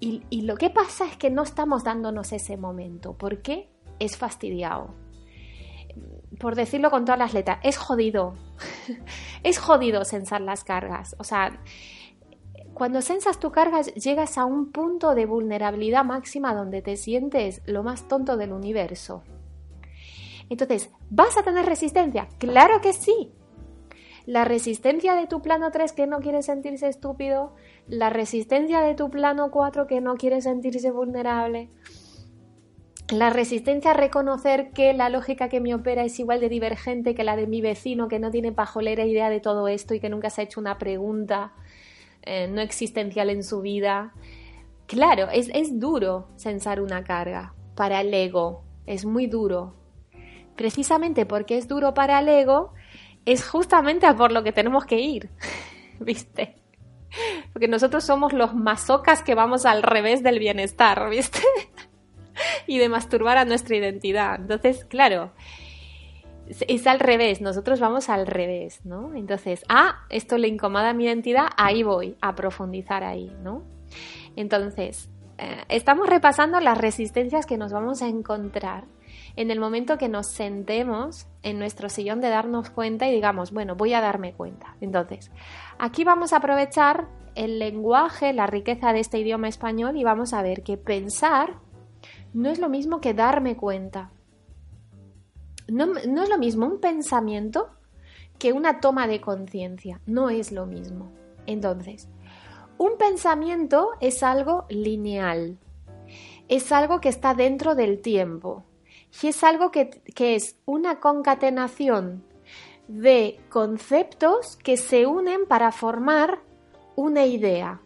Y, 0.00 0.42
lo 0.42 0.56
que 0.56 0.68
pasa 0.68 1.06
es 1.06 1.16
que 1.16 1.30
no 1.30 1.42
estamos 1.42 1.82
dándonos 1.82 2.32
ese 2.32 2.58
momento. 2.58 3.16
¿Por 3.16 3.40
qué? 3.40 3.70
Es 3.98 4.18
fastidiado. 4.18 4.94
Por 6.38 6.56
decirlo 6.56 6.90
con 6.90 7.06
todas 7.06 7.18
las 7.18 7.32
letras, 7.32 7.58
es 7.62 7.78
jodido. 7.78 8.34
es 9.42 9.58
jodido 9.58 10.04
sensar 10.04 10.42
las 10.42 10.62
cargas. 10.62 11.16
O 11.18 11.24
sea, 11.24 11.58
cuando 12.74 13.00
sensas 13.00 13.38
tu 13.38 13.52
carga 13.52 13.82
llegas 13.82 14.36
a 14.36 14.44
un 14.44 14.72
punto 14.72 15.14
de 15.14 15.26
vulnerabilidad 15.26 16.04
máxima 16.04 16.54
donde 16.54 16.82
te 16.82 16.96
sientes 16.96 17.62
lo 17.66 17.82
más 17.82 18.08
tonto 18.08 18.36
del 18.36 18.52
universo. 18.52 19.22
Entonces, 20.50 20.90
¿vas 21.08 21.38
a 21.38 21.42
tener 21.42 21.64
resistencia? 21.64 22.28
Claro 22.38 22.80
que 22.80 22.92
sí. 22.92 23.32
La 24.26 24.44
resistencia 24.44 25.14
de 25.14 25.26
tu 25.26 25.40
plano 25.42 25.70
3 25.70 25.92
que 25.92 26.06
no 26.06 26.20
quiere 26.20 26.42
sentirse 26.42 26.88
estúpido, 26.88 27.54
la 27.86 28.10
resistencia 28.10 28.80
de 28.80 28.94
tu 28.94 29.10
plano 29.10 29.50
4 29.50 29.86
que 29.86 30.00
no 30.00 30.16
quiere 30.16 30.40
sentirse 30.40 30.90
vulnerable, 30.90 31.70
la 33.12 33.28
resistencia 33.28 33.90
a 33.90 33.94
reconocer 33.94 34.70
que 34.70 34.94
la 34.94 35.10
lógica 35.10 35.50
que 35.50 35.60
me 35.60 35.74
opera 35.74 36.04
es 36.04 36.18
igual 36.18 36.40
de 36.40 36.48
divergente 36.48 37.14
que 37.14 37.22
la 37.22 37.36
de 37.36 37.46
mi 37.46 37.60
vecino 37.60 38.08
que 38.08 38.18
no 38.18 38.30
tiene 38.30 38.50
pajolera 38.50 39.04
idea 39.04 39.28
de 39.28 39.40
todo 39.40 39.68
esto 39.68 39.94
y 39.94 40.00
que 40.00 40.08
nunca 40.08 40.30
se 40.30 40.40
ha 40.40 40.44
hecho 40.44 40.58
una 40.58 40.78
pregunta 40.78 41.52
eh, 42.26 42.48
no 42.48 42.60
existencial 42.60 43.30
en 43.30 43.42
su 43.42 43.60
vida. 43.60 44.12
Claro, 44.86 45.28
es, 45.30 45.50
es 45.54 45.78
duro 45.78 46.28
sensar 46.36 46.80
una 46.80 47.04
carga 47.04 47.54
para 47.74 48.00
el 48.00 48.12
ego, 48.12 48.64
es 48.86 49.04
muy 49.04 49.26
duro. 49.26 49.74
Precisamente 50.56 51.26
porque 51.26 51.58
es 51.58 51.68
duro 51.68 51.94
para 51.94 52.20
el 52.20 52.28
ego, 52.28 52.72
es 53.24 53.46
justamente 53.46 54.12
por 54.14 54.32
lo 54.32 54.42
que 54.42 54.52
tenemos 54.52 54.84
que 54.84 55.00
ir, 55.00 55.30
¿viste? 56.00 56.56
Porque 57.52 57.68
nosotros 57.68 58.04
somos 58.04 58.32
los 58.32 58.54
masocas 58.54 59.22
que 59.22 59.34
vamos 59.34 59.66
al 59.66 59.82
revés 59.82 60.22
del 60.22 60.38
bienestar, 60.38 61.08
¿viste? 61.10 61.40
y 62.66 62.78
de 62.78 62.88
masturbar 62.88 63.38
a 63.38 63.44
nuestra 63.44 63.76
identidad. 63.76 64.40
Entonces, 64.40 64.84
claro, 64.84 65.32
es 66.46 66.86
al 66.86 67.00
revés, 67.00 67.40
nosotros 67.40 67.80
vamos 67.80 68.08
al 68.08 68.26
revés, 68.26 68.84
¿no? 68.84 69.14
Entonces, 69.14 69.64
ah, 69.68 70.04
esto 70.10 70.38
le 70.38 70.48
incomoda 70.48 70.90
a 70.90 70.94
mi 70.94 71.04
identidad, 71.04 71.46
ahí 71.56 71.82
voy 71.82 72.16
a 72.20 72.34
profundizar 72.34 73.04
ahí, 73.04 73.34
¿no? 73.42 73.62
Entonces, 74.36 75.08
eh, 75.38 75.64
estamos 75.68 76.08
repasando 76.08 76.60
las 76.60 76.78
resistencias 76.78 77.46
que 77.46 77.56
nos 77.56 77.72
vamos 77.72 78.02
a 78.02 78.08
encontrar 78.08 78.84
en 79.36 79.50
el 79.50 79.58
momento 79.58 79.98
que 79.98 80.08
nos 80.08 80.28
sentemos 80.28 81.26
en 81.42 81.58
nuestro 81.58 81.88
sillón 81.88 82.20
de 82.20 82.28
darnos 82.28 82.70
cuenta 82.70 83.08
y 83.08 83.12
digamos, 83.12 83.52
bueno, 83.52 83.74
voy 83.74 83.94
a 83.94 84.00
darme 84.00 84.32
cuenta. 84.32 84.76
Entonces, 84.80 85.30
aquí 85.78 86.04
vamos 86.04 86.32
a 86.32 86.36
aprovechar 86.36 87.08
el 87.34 87.58
lenguaje, 87.58 88.32
la 88.32 88.46
riqueza 88.46 88.92
de 88.92 89.00
este 89.00 89.18
idioma 89.18 89.48
español 89.48 89.96
y 89.96 90.04
vamos 90.04 90.32
a 90.32 90.42
ver 90.42 90.62
que 90.62 90.76
pensar 90.76 91.54
no 92.32 92.48
es 92.48 92.58
lo 92.58 92.68
mismo 92.68 93.00
que 93.00 93.14
darme 93.14 93.56
cuenta 93.56 94.10
no, 95.68 95.96
es 95.96 96.28
lo 96.28 96.38
mismo 96.38 96.66
un 96.66 96.80
pensamiento 96.80 97.70
que 98.38 98.52
una 98.52 98.80
toma 98.80 99.06
de 99.06 99.20
conciencia. 99.20 100.00
No 100.06 100.30
es 100.30 100.52
lo 100.52 100.66
mismo. 100.66 101.12
Entonces, 101.46 102.08
un 102.78 102.96
pensamiento 102.98 103.90
es 104.00 104.22
algo 104.22 104.66
lineal, 104.68 105.58
es 106.48 106.72
algo 106.72 107.00
que 107.00 107.08
está 107.08 107.34
dentro 107.34 107.74
del 107.74 108.00
tiempo 108.00 108.64
y 109.22 109.28
es 109.28 109.44
algo 109.44 109.70
que, 109.70 109.90
que, 109.90 110.34
es 110.34 110.56
una 110.64 111.00
concatenación 111.00 112.24
de 112.88 113.40
conceptos 113.48 114.56
que 114.56 114.76
se 114.76 115.06
unen 115.06 115.46
para 115.46 115.70
formar 115.70 116.40
una 116.96 117.24
idea, 117.24 117.80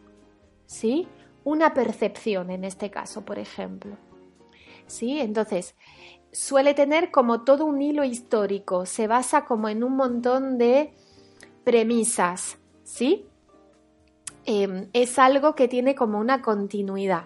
¿sí? 0.66 1.06
Una 1.44 1.74
percepción 1.74 2.50
en 2.50 2.64
este 2.64 2.90
caso, 2.90 3.24
por 3.24 3.38
ejemplo. 3.38 3.96
¿Sí? 4.86 5.20
Entonces, 5.20 5.76
suele 6.38 6.72
tener 6.72 7.10
como 7.10 7.42
todo 7.42 7.64
un 7.64 7.82
hilo 7.82 8.04
histórico, 8.04 8.86
se 8.86 9.08
basa 9.08 9.44
como 9.44 9.68
en 9.68 9.82
un 9.82 9.96
montón 9.96 10.56
de 10.56 10.92
premisas, 11.64 12.58
¿sí? 12.84 13.26
Em, 14.46 14.88
es 14.92 15.18
algo 15.18 15.56
que 15.56 15.66
tiene 15.66 15.96
como 15.96 16.20
una 16.20 16.40
continuidad, 16.40 17.24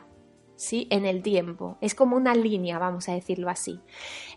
¿sí? 0.57 0.87
En 0.89 1.05
el 1.05 1.23
tiempo, 1.23 1.77
es 1.83 1.95
como 1.95 2.17
una 2.17 2.35
línea, 2.35 2.79
vamos 2.79 3.07
a 3.11 3.13
decirlo 3.13 3.51
así. 3.51 3.81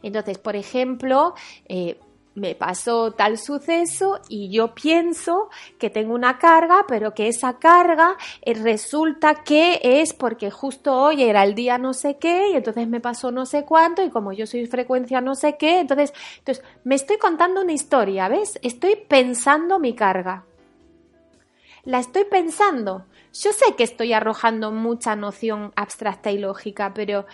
Entonces, 0.03 0.39
por 0.39 0.57
ejemplo, 0.57 1.35
eh, 1.69 1.97
me 2.35 2.53
pasó 2.53 3.11
tal 3.11 3.37
suceso 3.37 4.19
y 4.27 4.49
yo 4.49 4.75
pienso 4.75 5.49
que 5.79 5.89
tengo 5.89 6.13
una 6.13 6.37
carga, 6.37 6.85
pero 6.87 7.13
que 7.13 7.29
esa 7.29 7.57
carga 7.57 8.17
eh, 8.41 8.53
resulta 8.53 9.43
que 9.43 9.79
es 9.81 10.13
porque 10.13 10.51
justo 10.51 10.93
hoy 10.93 11.23
era 11.23 11.43
el 11.43 11.55
día 11.55 11.77
no 11.77 11.93
sé 11.93 12.17
qué 12.17 12.49
y 12.51 12.57
entonces 12.57 12.87
me 12.87 12.99
pasó 12.99 13.31
no 13.31 13.45
sé 13.45 13.63
cuánto 13.63 14.03
y 14.03 14.09
como 14.09 14.33
yo 14.33 14.45
soy 14.45 14.67
frecuencia 14.67 15.21
no 15.21 15.35
sé 15.35 15.57
qué, 15.57 15.79
entonces, 15.79 16.13
entonces 16.39 16.63
me 16.83 16.95
estoy 16.95 17.17
contando 17.17 17.61
una 17.61 17.73
historia, 17.73 18.27
¿ves? 18.27 18.59
Estoy 18.61 18.97
pensando 19.07 19.79
mi 19.79 19.95
carga. 19.95 20.43
La 21.85 21.99
estoy 21.99 22.25
pensando. 22.25 23.05
Yo 23.31 23.51
sé 23.51 23.75
que 23.77 23.83
estoy 23.83 24.13
arrojando 24.13 24.71
mucha 24.71 25.15
noción 25.15 25.71
abstracta 25.75 26.31
y 26.31 26.39
lógica, 26.39 26.93
pero 26.95 27.25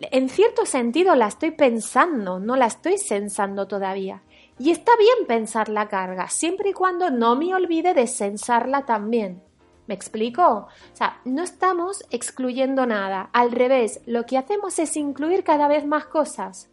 en 0.00 0.28
cierto 0.28 0.66
sentido 0.66 1.14
la 1.14 1.28
estoy 1.28 1.52
pensando, 1.52 2.40
no 2.40 2.56
la 2.56 2.66
estoy 2.66 2.98
sensando 2.98 3.68
todavía. 3.68 4.22
Y 4.60 4.70
está 4.72 4.94
bien 4.98 5.26
pensar 5.26 5.70
la 5.70 5.88
carga, 5.88 6.28
siempre 6.28 6.68
y 6.68 6.72
cuando 6.74 7.10
no 7.10 7.34
me 7.34 7.54
olvide 7.54 7.94
de 7.94 8.06
sensarla 8.06 8.84
también. 8.84 9.42
¿Me 9.86 9.94
explico? 9.94 10.42
O 10.42 10.68
sea, 10.92 11.18
no 11.24 11.42
estamos 11.42 12.04
excluyendo 12.10 12.84
nada. 12.84 13.30
Al 13.32 13.52
revés, 13.52 14.02
lo 14.04 14.26
que 14.26 14.36
hacemos 14.36 14.78
es 14.78 14.98
incluir 14.98 15.44
cada 15.44 15.66
vez 15.66 15.86
más 15.86 16.04
cosas. 16.04 16.70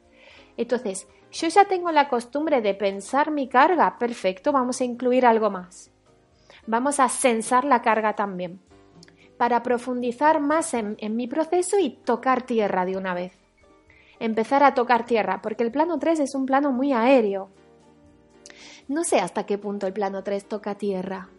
Entonces, 0.57 1.07
yo 1.31 1.47
ya 1.47 1.63
tengo 1.63 1.89
la 1.93 2.09
costumbre 2.09 2.59
de 2.59 2.73
pensar 2.73 3.31
mi 3.31 3.47
carga. 3.47 3.97
Perfecto, 3.97 4.51
vamos 4.51 4.81
a 4.81 4.83
incluir 4.83 5.25
algo 5.25 5.49
más. 5.49 5.89
Vamos 6.65 6.99
a 6.99 7.07
sensar 7.07 7.63
la 7.63 7.81
carga 7.81 8.17
también. 8.17 8.59
Para 9.37 9.63
profundizar 9.63 10.41
más 10.41 10.73
en, 10.73 10.97
en 10.99 11.15
mi 11.15 11.27
proceso 11.27 11.79
y 11.79 11.91
tocar 11.91 12.41
tierra 12.41 12.83
de 12.83 12.97
una 12.97 13.13
vez. 13.13 13.31
Empezar 14.19 14.65
a 14.65 14.73
tocar 14.73 15.05
tierra, 15.05 15.41
porque 15.41 15.63
el 15.63 15.71
plano 15.71 15.97
3 15.97 16.19
es 16.19 16.35
un 16.35 16.45
plano 16.45 16.73
muy 16.73 16.91
aéreo. 16.91 17.49
No 18.87 19.03
sé 19.03 19.19
hasta 19.19 19.45
qué 19.45 19.57
punto 19.57 19.87
el 19.87 19.93
plano 19.93 20.23
3 20.23 20.47
toca 20.47 20.75
tierra. 20.75 21.29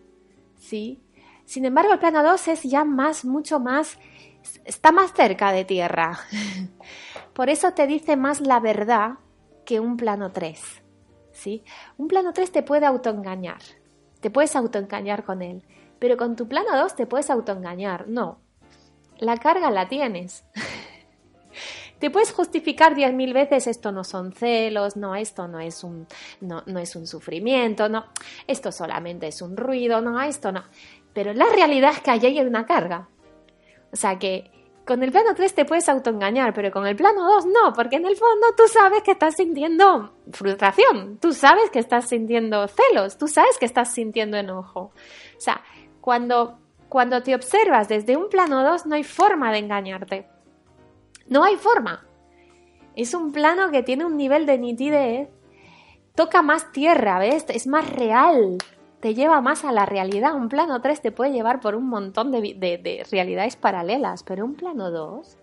¿Sí? 0.57 1.03
Sin 1.45 1.65
embargo, 1.65 1.93
el 1.95 1.99
plano 1.99 2.23
2 2.23 2.49
es 2.49 2.63
ya 2.65 2.85
más, 2.85 3.25
mucho 3.25 3.59
más, 3.59 3.99
está 4.65 4.93
más 4.93 5.13
cerca 5.15 5.51
de 5.53 5.65
tierra. 5.65 6.19
Por 7.33 7.49
eso 7.49 7.73
te 7.73 7.87
dice 7.87 8.17
más 8.17 8.41
la 8.41 8.61
verdad 8.61 9.15
que 9.65 9.81
un 9.81 9.97
plano 9.97 10.33
3. 10.33 10.61
¿Sí? 11.33 11.63
Un 11.97 12.09
plano 12.09 12.33
3 12.33 12.53
te 12.53 12.63
puede 12.63 12.85
autoengañar. 12.85 13.63
Te 14.21 14.31
puedes 14.31 14.57
autoengañar 14.57 15.25
con 15.25 15.41
él. 15.41 15.65
Pero 15.99 16.17
con 16.17 16.37
tu 16.37 16.49
plano 16.49 16.77
2 16.77 16.97
te 16.97 17.07
puedes 17.07 17.31
autoengañar. 17.31 18.09
No. 18.09 18.41
La 19.19 19.37
carga 19.37 19.71
la 19.71 19.89
tienes. 19.89 20.45
Te 21.99 22.11
puedes 22.11 22.33
justificar 22.33 22.95
diez 22.95 23.13
mil 23.13 23.33
veces 23.33 23.67
esto 23.67 23.93
no 23.93 24.05
son 24.05 24.33
celos, 24.33 24.97
no, 24.97 25.15
esto 25.15 25.49
no 25.49 25.61
es 25.61 25.83
un, 25.83 26.07
no, 26.41 26.63
no 26.67 26.79
es 26.79 26.95
un 26.97 27.07
sufrimiento, 27.07 27.89
no, 27.89 28.07
esto 28.47 28.71
solamente 28.71 29.27
es 29.27 29.43
un 29.43 29.57
ruido, 29.57 30.01
no, 30.01 30.21
esto 30.21 30.53
no. 30.53 30.65
Pero 31.13 31.33
la 31.33 31.47
realidad 31.47 31.93
es 31.93 32.01
que 32.01 32.11
allí 32.11 32.27
hay 32.27 32.41
una 32.41 32.67
carga. 32.67 33.09
O 33.93 33.97
sea 33.97 34.19
que 34.19 34.51
con 34.89 35.03
el 35.03 35.13
plano 35.13 35.35
3 35.35 35.55
te 35.55 35.65
puedes 35.67 35.87
autoengañar, 35.91 36.55
pero 36.55 36.71
con 36.71 36.87
el 36.87 36.97
plano 36.97 37.23
2 37.35 37.47
no, 37.47 37.73
porque 37.75 37.97
en 37.97 38.07
el 38.07 38.17
fondo 38.17 38.47
tú 38.57 38.63
sabes 38.69 39.03
que 39.03 39.11
estás 39.11 39.35
sintiendo 39.37 40.15
frustración, 40.33 41.19
tú 41.19 41.35
sabes 41.35 41.69
que 41.71 41.79
estás 41.79 42.09
sintiendo 42.09 42.67
celos, 42.69 43.19
tú 43.19 43.29
sabes 43.29 43.59
que 43.59 43.67
estás 43.67 43.93
sintiendo 43.93 44.39
enojo. 44.39 44.81
O 45.37 45.41
sea, 45.41 45.63
cuando, 46.01 46.59
cuando 46.89 47.23
te 47.23 47.35
observas 47.35 47.89
desde 47.89 48.17
un 48.17 48.31
plano 48.31 48.63
2 48.63 48.87
no 48.87 48.95
hay 48.95 49.05
forma 49.05 49.53
de 49.53 49.59
engañarte. 49.59 50.27
No 51.29 51.45
hay 51.45 51.57
forma. 51.57 52.07
Es 52.97 53.15
un 53.15 53.33
plano 53.33 53.71
que 53.71 53.83
tiene 53.83 54.05
un 54.05 54.17
nivel 54.17 54.47
de 54.47 54.59
nitidez, 54.59 55.29
toca 56.15 56.43
más 56.43 56.73
tierra, 56.73 57.19
¿ves? 57.19 57.47
Es 57.49 57.67
más 57.67 57.89
real, 57.89 58.59
te 59.01 59.15
lleva 59.15 59.41
más 59.41 59.65
a 59.65 59.73
la 59.73 59.87
realidad. 59.87 60.35
Un 60.35 60.49
plano 60.49 60.81
3 60.81 61.01
te 61.01 61.13
puede 61.13 61.33
llevar 61.33 61.61
por 61.61 61.75
un 61.75 61.89
montón 61.89 62.33
de, 62.33 62.41
de 62.41 63.07
realidades 63.11 63.57
paralelas, 63.57 64.25
pero 64.25 64.45
un 64.45 64.55
plano 64.55 64.91
2, 64.91 65.39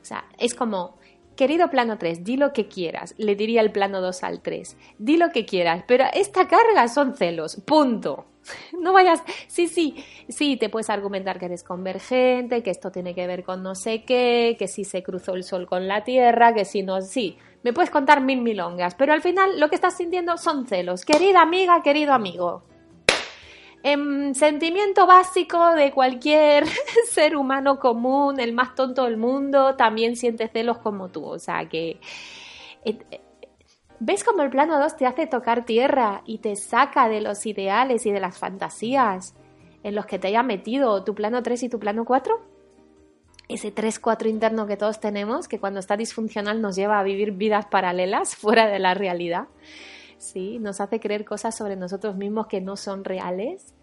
o 0.00 0.04
sea, 0.08 0.24
es 0.38 0.54
como, 0.54 0.96
querido 1.34 1.68
plano 1.68 1.98
3, 1.98 2.22
di 2.22 2.36
lo 2.36 2.52
que 2.52 2.68
quieras, 2.68 3.14
le 3.18 3.34
diría 3.34 3.60
el 3.60 3.72
plano 3.72 4.00
2 4.00 4.22
al 4.22 4.40
3, 4.40 4.76
di 4.98 5.16
lo 5.16 5.30
que 5.30 5.44
quieras, 5.44 5.82
pero 5.88 6.04
esta 6.14 6.46
carga 6.46 6.86
son 6.86 7.16
celos, 7.16 7.60
punto. 7.66 8.26
No 8.80 8.92
vayas, 8.92 9.22
sí, 9.48 9.68
sí, 9.68 10.04
sí, 10.28 10.56
te 10.56 10.68
puedes 10.68 10.90
argumentar 10.90 11.38
que 11.38 11.46
eres 11.46 11.62
convergente, 11.62 12.62
que 12.62 12.70
esto 12.70 12.90
tiene 12.90 13.14
que 13.14 13.26
ver 13.26 13.44
con 13.44 13.62
no 13.62 13.74
sé 13.74 14.04
qué, 14.04 14.56
que 14.58 14.68
si 14.68 14.84
se 14.84 15.02
cruzó 15.02 15.34
el 15.34 15.44
sol 15.44 15.66
con 15.66 15.88
la 15.88 16.04
tierra, 16.04 16.54
que 16.54 16.64
si 16.64 16.82
no, 16.82 17.00
sí, 17.02 17.36
me 17.62 17.72
puedes 17.72 17.90
contar 17.90 18.20
mil 18.20 18.42
milongas, 18.42 18.94
pero 18.94 19.12
al 19.12 19.22
final 19.22 19.58
lo 19.58 19.68
que 19.68 19.74
estás 19.74 19.96
sintiendo 19.96 20.36
son 20.36 20.66
celos. 20.66 21.04
Querida 21.04 21.42
amiga, 21.42 21.82
querido 21.82 22.12
amigo. 22.12 22.62
En 23.82 24.34
sentimiento 24.34 25.06
básico 25.06 25.74
de 25.74 25.92
cualquier 25.92 26.64
ser 27.10 27.36
humano 27.36 27.78
común, 27.78 28.40
el 28.40 28.52
más 28.52 28.74
tonto 28.74 29.04
del 29.04 29.16
mundo, 29.16 29.76
también 29.76 30.16
siente 30.16 30.48
celos 30.48 30.78
como 30.78 31.08
tú. 31.08 31.24
O 31.24 31.38
sea 31.38 31.68
que 31.68 32.00
eh, 32.84 32.98
¿Ves 33.98 34.24
cómo 34.24 34.42
el 34.42 34.50
plano 34.50 34.78
2 34.78 34.96
te 34.96 35.06
hace 35.06 35.26
tocar 35.26 35.64
tierra 35.64 36.22
y 36.26 36.38
te 36.38 36.54
saca 36.56 37.08
de 37.08 37.22
los 37.22 37.46
ideales 37.46 38.04
y 38.04 38.10
de 38.10 38.20
las 38.20 38.38
fantasías 38.38 39.34
en 39.82 39.94
los 39.94 40.04
que 40.04 40.18
te 40.18 40.28
haya 40.28 40.42
metido 40.42 41.02
tu 41.02 41.14
plano 41.14 41.42
3 41.42 41.62
y 41.62 41.68
tu 41.70 41.78
plano 41.78 42.04
4? 42.04 42.38
Ese 43.48 43.74
3-4 43.74 44.28
interno 44.28 44.66
que 44.66 44.76
todos 44.76 45.00
tenemos, 45.00 45.48
que 45.48 45.58
cuando 45.58 45.80
está 45.80 45.96
disfuncional 45.96 46.60
nos 46.60 46.76
lleva 46.76 46.98
a 46.98 47.04
vivir 47.04 47.32
vidas 47.32 47.66
paralelas 47.66 48.36
fuera 48.36 48.66
de 48.66 48.78
la 48.78 48.92
realidad. 48.92 49.48
Sí, 50.18 50.58
nos 50.58 50.80
hace 50.80 51.00
creer 51.00 51.24
cosas 51.24 51.56
sobre 51.56 51.76
nosotros 51.76 52.16
mismos 52.16 52.48
que 52.48 52.60
no 52.60 52.76
son 52.76 53.02
reales 53.02 53.74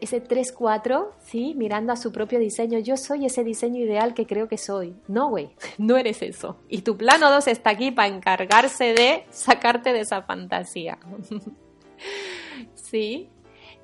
ese, 0.00 0.22
3-4, 0.22 1.08
¿sí? 1.24 1.54
Mirando 1.56 1.92
a 1.92 1.96
su 1.96 2.12
propio 2.12 2.38
diseño. 2.38 2.78
Yo 2.78 2.96
soy 2.96 3.26
ese 3.26 3.44
diseño 3.44 3.80
ideal 3.80 4.14
que 4.14 4.26
creo 4.26 4.48
que 4.48 4.58
soy. 4.58 4.94
No, 5.08 5.28
güey, 5.28 5.50
no 5.78 5.96
eres 5.96 6.22
eso. 6.22 6.58
Y 6.68 6.82
tu 6.82 6.96
plano 6.96 7.30
2 7.30 7.48
está 7.48 7.70
aquí 7.70 7.90
para 7.90 8.08
encargarse 8.08 8.94
de 8.94 9.24
sacarte 9.30 9.92
de 9.92 10.00
esa 10.00 10.22
fantasía. 10.22 10.98
¿Sí? 12.74 13.30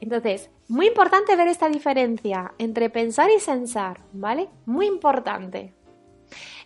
Entonces, 0.01 0.51
muy 0.69 0.87
importante 0.87 1.35
ver 1.35 1.49
esta 1.49 1.69
diferencia 1.69 2.53
entre 2.59 2.91
pensar 2.91 3.31
y 3.35 3.41
sensar, 3.41 4.01
¿vale? 4.13 4.49
Muy 4.67 4.87
importante. 4.87 5.75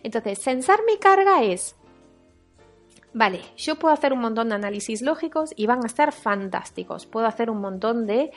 Entonces, 0.03 0.39
sensar 0.39 0.79
mi 0.85 0.97
carga 0.97 1.43
es, 1.43 1.75
vale, 3.13 3.41
yo 3.55 3.75
puedo 3.79 3.93
hacer 3.93 4.13
un 4.13 4.19
montón 4.19 4.49
de 4.49 4.55
análisis 4.55 5.01
lógicos 5.01 5.53
y 5.55 5.65
van 5.65 5.83
a 5.83 5.87
estar 5.87 6.11
fantásticos. 6.11 7.05
Puedo 7.05 7.25
hacer 7.25 7.49
un 7.49 7.61
montón 7.61 8.05
de 8.05 8.31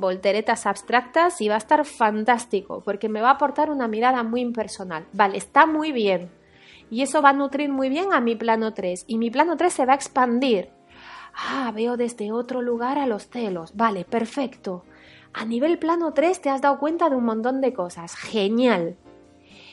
volteretas 0.00 0.66
abstractas 0.66 1.40
y 1.40 1.48
va 1.48 1.54
a 1.54 1.58
estar 1.58 1.84
fantástico 1.84 2.82
porque 2.84 3.08
me 3.08 3.20
va 3.20 3.30
a 3.30 3.32
aportar 3.32 3.70
una 3.70 3.88
mirada 3.88 4.22
muy 4.22 4.40
impersonal. 4.40 5.06
Vale, 5.12 5.38
está 5.38 5.66
muy 5.66 5.92
bien. 5.92 6.30
Y 6.90 7.02
eso 7.02 7.22
va 7.22 7.30
a 7.30 7.32
nutrir 7.32 7.70
muy 7.70 7.88
bien 7.88 8.12
a 8.12 8.20
mi 8.20 8.36
plano 8.36 8.74
3. 8.74 9.04
Y 9.06 9.18
mi 9.18 9.30
plano 9.30 9.56
3 9.56 9.72
se 9.72 9.86
va 9.86 9.92
a 9.92 9.96
expandir. 9.96 10.70
Ah, 11.34 11.72
veo 11.74 11.96
desde 11.96 12.32
otro 12.32 12.62
lugar 12.62 12.98
a 12.98 13.06
los 13.06 13.28
celos. 13.28 13.74
Vale, 13.74 14.04
perfecto. 14.04 14.84
A 15.32 15.44
nivel 15.44 15.78
plano 15.78 16.12
3 16.12 16.40
te 16.40 16.50
has 16.50 16.60
dado 16.60 16.78
cuenta 16.78 17.08
de 17.08 17.16
un 17.16 17.24
montón 17.24 17.60
de 17.60 17.72
cosas. 17.72 18.14
Genial. 18.14 18.96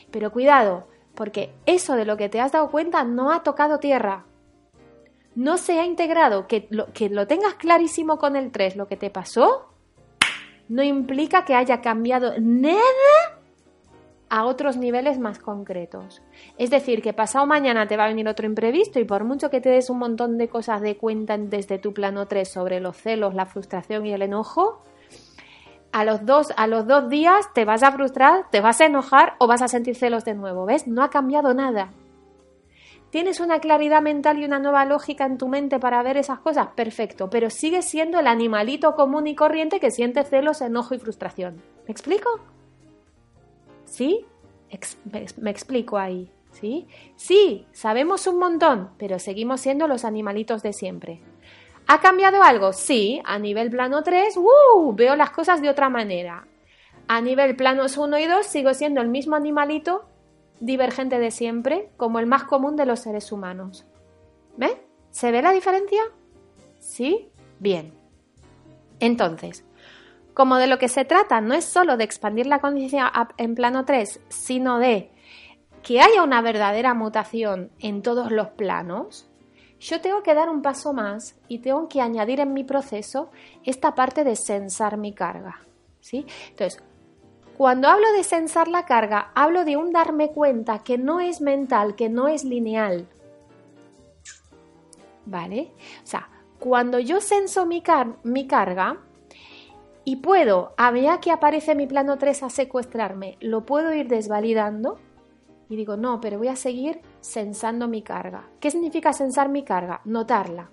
Pero 0.09 0.31
cuidado, 0.31 0.87
porque 1.13 1.53
eso 1.65 1.95
de 1.95 2.05
lo 2.05 2.17
que 2.17 2.29
te 2.29 2.39
has 2.39 2.51
dado 2.51 2.71
cuenta 2.71 3.03
no 3.03 3.31
ha 3.31 3.43
tocado 3.43 3.79
tierra 3.79 4.25
no 5.35 5.57
se 5.57 5.79
ha 5.79 5.85
integrado, 5.85 6.47
que 6.47 6.67
lo, 6.69 6.91
que 6.93 7.09
lo 7.09 7.27
tengas 7.27 7.55
clarísimo 7.55 8.17
con 8.17 8.35
el 8.35 8.51
3, 8.51 8.75
lo 8.75 8.87
que 8.87 8.97
te 8.97 9.09
pasó, 9.09 9.69
no 10.69 10.83
implica 10.83 11.45
que 11.45 11.55
haya 11.55 11.81
cambiado 11.81 12.33
nada 12.39 12.81
a 14.29 14.45
otros 14.45 14.77
niveles 14.77 15.19
más 15.19 15.39
concretos. 15.39 16.21
Es 16.57 16.69
decir, 16.69 17.01
que 17.01 17.11
pasado 17.11 17.45
mañana 17.45 17.87
te 17.87 17.97
va 17.97 18.05
a 18.05 18.07
venir 18.07 18.29
otro 18.29 18.45
imprevisto 18.45 18.97
y 18.97 19.03
por 19.03 19.25
mucho 19.25 19.49
que 19.49 19.59
te 19.59 19.69
des 19.69 19.89
un 19.89 19.99
montón 19.99 20.37
de 20.37 20.47
cosas 20.47 20.81
de 20.81 20.95
cuenta 20.95 21.37
desde 21.37 21.79
tu 21.79 21.93
plano 21.93 22.27
3 22.27 22.49
sobre 22.49 22.79
los 22.79 22.95
celos, 22.95 23.33
la 23.33 23.45
frustración 23.45 24.05
y 24.05 24.13
el 24.13 24.21
enojo, 24.21 24.83
a 25.91 26.05
los 26.05 26.25
dos, 26.25 26.53
a 26.55 26.67
los 26.67 26.87
dos 26.87 27.09
días 27.09 27.51
te 27.53 27.65
vas 27.65 27.83
a 27.83 27.91
frustrar, 27.91 28.49
te 28.49 28.61
vas 28.61 28.79
a 28.79 28.85
enojar 28.85 29.35
o 29.39 29.47
vas 29.47 29.61
a 29.61 29.67
sentir 29.67 29.95
celos 29.95 30.23
de 30.23 30.33
nuevo. 30.33 30.65
¿Ves? 30.65 30.87
No 30.87 31.03
ha 31.03 31.09
cambiado 31.09 31.53
nada. 31.53 31.91
¿Tienes 33.11 33.41
una 33.41 33.59
claridad 33.59 34.01
mental 34.01 34.39
y 34.39 34.45
una 34.45 34.57
nueva 34.57 34.85
lógica 34.85 35.25
en 35.25 35.37
tu 35.37 35.49
mente 35.49 35.79
para 35.79 36.01
ver 36.01 36.15
esas 36.15 36.39
cosas? 36.39 36.69
Perfecto, 36.75 37.29
pero 37.29 37.49
sigues 37.49 37.83
siendo 37.83 38.17
el 38.19 38.25
animalito 38.25 38.95
común 38.95 39.27
y 39.27 39.35
corriente 39.35 39.81
que 39.81 39.91
siente 39.91 40.23
celos, 40.23 40.61
enojo 40.61 40.95
y 40.95 40.99
frustración. 40.99 41.61
¿Me 41.85 41.91
explico? 41.91 42.29
¿Sí? 43.83 44.25
me, 45.41 45.51
explico 45.51 45.97
ahí. 45.97 46.31
¿Sí? 46.51 46.87
Sí, 47.17 47.67
sabemos 47.73 48.27
un 48.27 48.39
montón, 48.39 48.91
pero 48.97 49.19
seguimos 49.19 49.59
siendo 49.59 49.89
los 49.89 50.05
animalitos 50.05 50.63
de 50.63 50.71
siempre. 50.71 51.21
¿Ha 51.87 51.99
cambiado 51.99 52.41
algo? 52.43 52.71
Sí, 52.71 53.21
a 53.25 53.39
nivel 53.39 53.69
plano 53.69 54.03
3, 54.03 54.37
¡uh! 54.37 54.93
veo 54.95 55.17
las 55.17 55.31
cosas 55.31 55.61
de 55.61 55.69
otra 55.69 55.89
manera. 55.89 56.47
A 57.09 57.19
nivel 57.19 57.57
planos 57.57 57.97
1 57.97 58.19
y 58.19 58.25
2 58.25 58.45
sigo 58.45 58.73
siendo 58.73 59.01
el 59.01 59.09
mismo 59.09 59.35
animalito 59.35 60.05
divergente 60.61 61.19
de 61.19 61.31
siempre, 61.31 61.89
como 61.97 62.19
el 62.19 62.27
más 62.27 62.45
común 62.45 62.77
de 62.77 62.85
los 62.85 63.01
seres 63.01 63.31
humanos. 63.31 63.85
¿Ve? 64.55 64.85
¿Se 65.09 65.31
ve 65.31 65.41
la 65.41 65.51
diferencia? 65.51 66.01
¿Sí? 66.79 67.29
Bien. 67.59 67.93
Entonces, 68.99 69.65
como 70.33 70.57
de 70.57 70.67
lo 70.67 70.77
que 70.77 70.87
se 70.87 71.03
trata 71.03 71.41
no 71.41 71.53
es 71.53 71.65
solo 71.65 71.97
de 71.97 72.03
expandir 72.03 72.47
la 72.47 72.59
conciencia 72.59 73.11
en 73.37 73.55
plano 73.55 73.83
3, 73.83 74.21
sino 74.29 74.79
de 74.79 75.11
que 75.83 75.99
haya 75.99 76.23
una 76.23 76.41
verdadera 76.41 76.93
mutación 76.93 77.71
en 77.79 78.01
todos 78.03 78.31
los 78.31 78.49
planos, 78.49 79.27
yo 79.79 79.99
tengo 79.99 80.21
que 80.21 80.35
dar 80.35 80.47
un 80.47 80.61
paso 80.61 80.93
más 80.93 81.35
y 81.47 81.59
tengo 81.59 81.89
que 81.89 82.01
añadir 82.01 82.39
en 82.39 82.53
mi 82.53 82.63
proceso 82.63 83.31
esta 83.65 83.95
parte 83.95 84.23
de 84.23 84.35
sensar 84.35 84.97
mi 84.97 85.11
carga. 85.11 85.61
¿sí? 86.01 86.25
Entonces, 86.49 86.83
cuando 87.61 87.89
hablo 87.89 88.11
de 88.13 88.23
sensar 88.23 88.67
la 88.67 88.87
carga, 88.87 89.29
hablo 89.35 89.65
de 89.65 89.77
un 89.77 89.91
darme 89.91 90.31
cuenta 90.31 90.79
que 90.79 90.97
no 90.97 91.19
es 91.19 91.41
mental, 91.41 91.93
que 91.93 92.09
no 92.09 92.27
es 92.27 92.43
lineal. 92.43 93.07
¿Vale? 95.27 95.71
O 96.03 96.07
sea, 96.07 96.27
cuando 96.57 96.97
yo 96.97 97.21
senso 97.21 97.67
mi, 97.67 97.83
mi 98.23 98.47
carga 98.47 98.97
y 100.03 100.15
puedo, 100.15 100.73
a 100.75 100.89
medida 100.89 101.19
que 101.19 101.29
aparece 101.29 101.75
mi 101.75 101.85
plano 101.85 102.17
3 102.17 102.41
a 102.41 102.49
secuestrarme, 102.49 103.37
lo 103.41 103.63
puedo 103.63 103.93
ir 103.93 104.07
desvalidando 104.07 104.97
y 105.69 105.75
digo, 105.75 105.97
no, 105.97 106.19
pero 106.19 106.39
voy 106.39 106.47
a 106.47 106.55
seguir 106.55 107.01
sensando 107.19 107.87
mi 107.87 108.01
carga. 108.01 108.49
¿Qué 108.59 108.71
significa 108.71 109.13
sensar 109.13 109.49
mi 109.49 109.61
carga? 109.61 110.01
Notarla. 110.05 110.71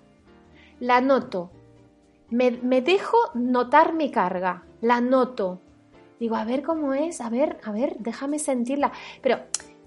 La 0.79 1.01
noto. 1.01 1.51
Me, 2.31 2.49
dejo 2.81 3.17
notar 3.35 3.93
mi 3.93 4.09
carga. 4.09 4.63
La 4.81 5.01
noto. 5.01 5.61
Digo, 6.19 6.35
a 6.35 6.43
ver 6.43 6.63
cómo 6.63 6.93
es, 6.93 7.21
a 7.21 7.29
ver, 7.29 7.57
a 7.63 7.71
ver, 7.71 7.95
déjame 7.99 8.39
sentirla. 8.39 8.91
Pero 9.21 9.39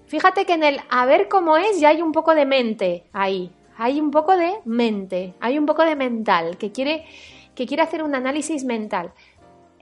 fíjate 0.07 0.45
que 0.45 0.53
en 0.53 0.63
el 0.63 0.79
a 0.89 1.05
ver 1.05 1.27
cómo 1.27 1.57
es 1.57 1.79
ya 1.79 1.89
hay 1.89 2.01
un 2.01 2.11
poco 2.11 2.33
de 2.33 2.45
mente 2.45 3.05
ahí. 3.13 3.51
Hay 3.77 3.99
un 3.99 4.11
poco 4.11 4.37
de 4.37 4.53
mente, 4.65 5.33
hay 5.39 5.57
un 5.57 5.65
poco 5.65 5.83
de 5.83 5.95
mental, 5.95 6.57
que 6.57 6.71
quiere, 6.71 7.05
que 7.55 7.65
quiere 7.65 7.81
hacer 7.81 8.03
un 8.03 8.13
análisis 8.13 8.63
mental. 8.65 9.13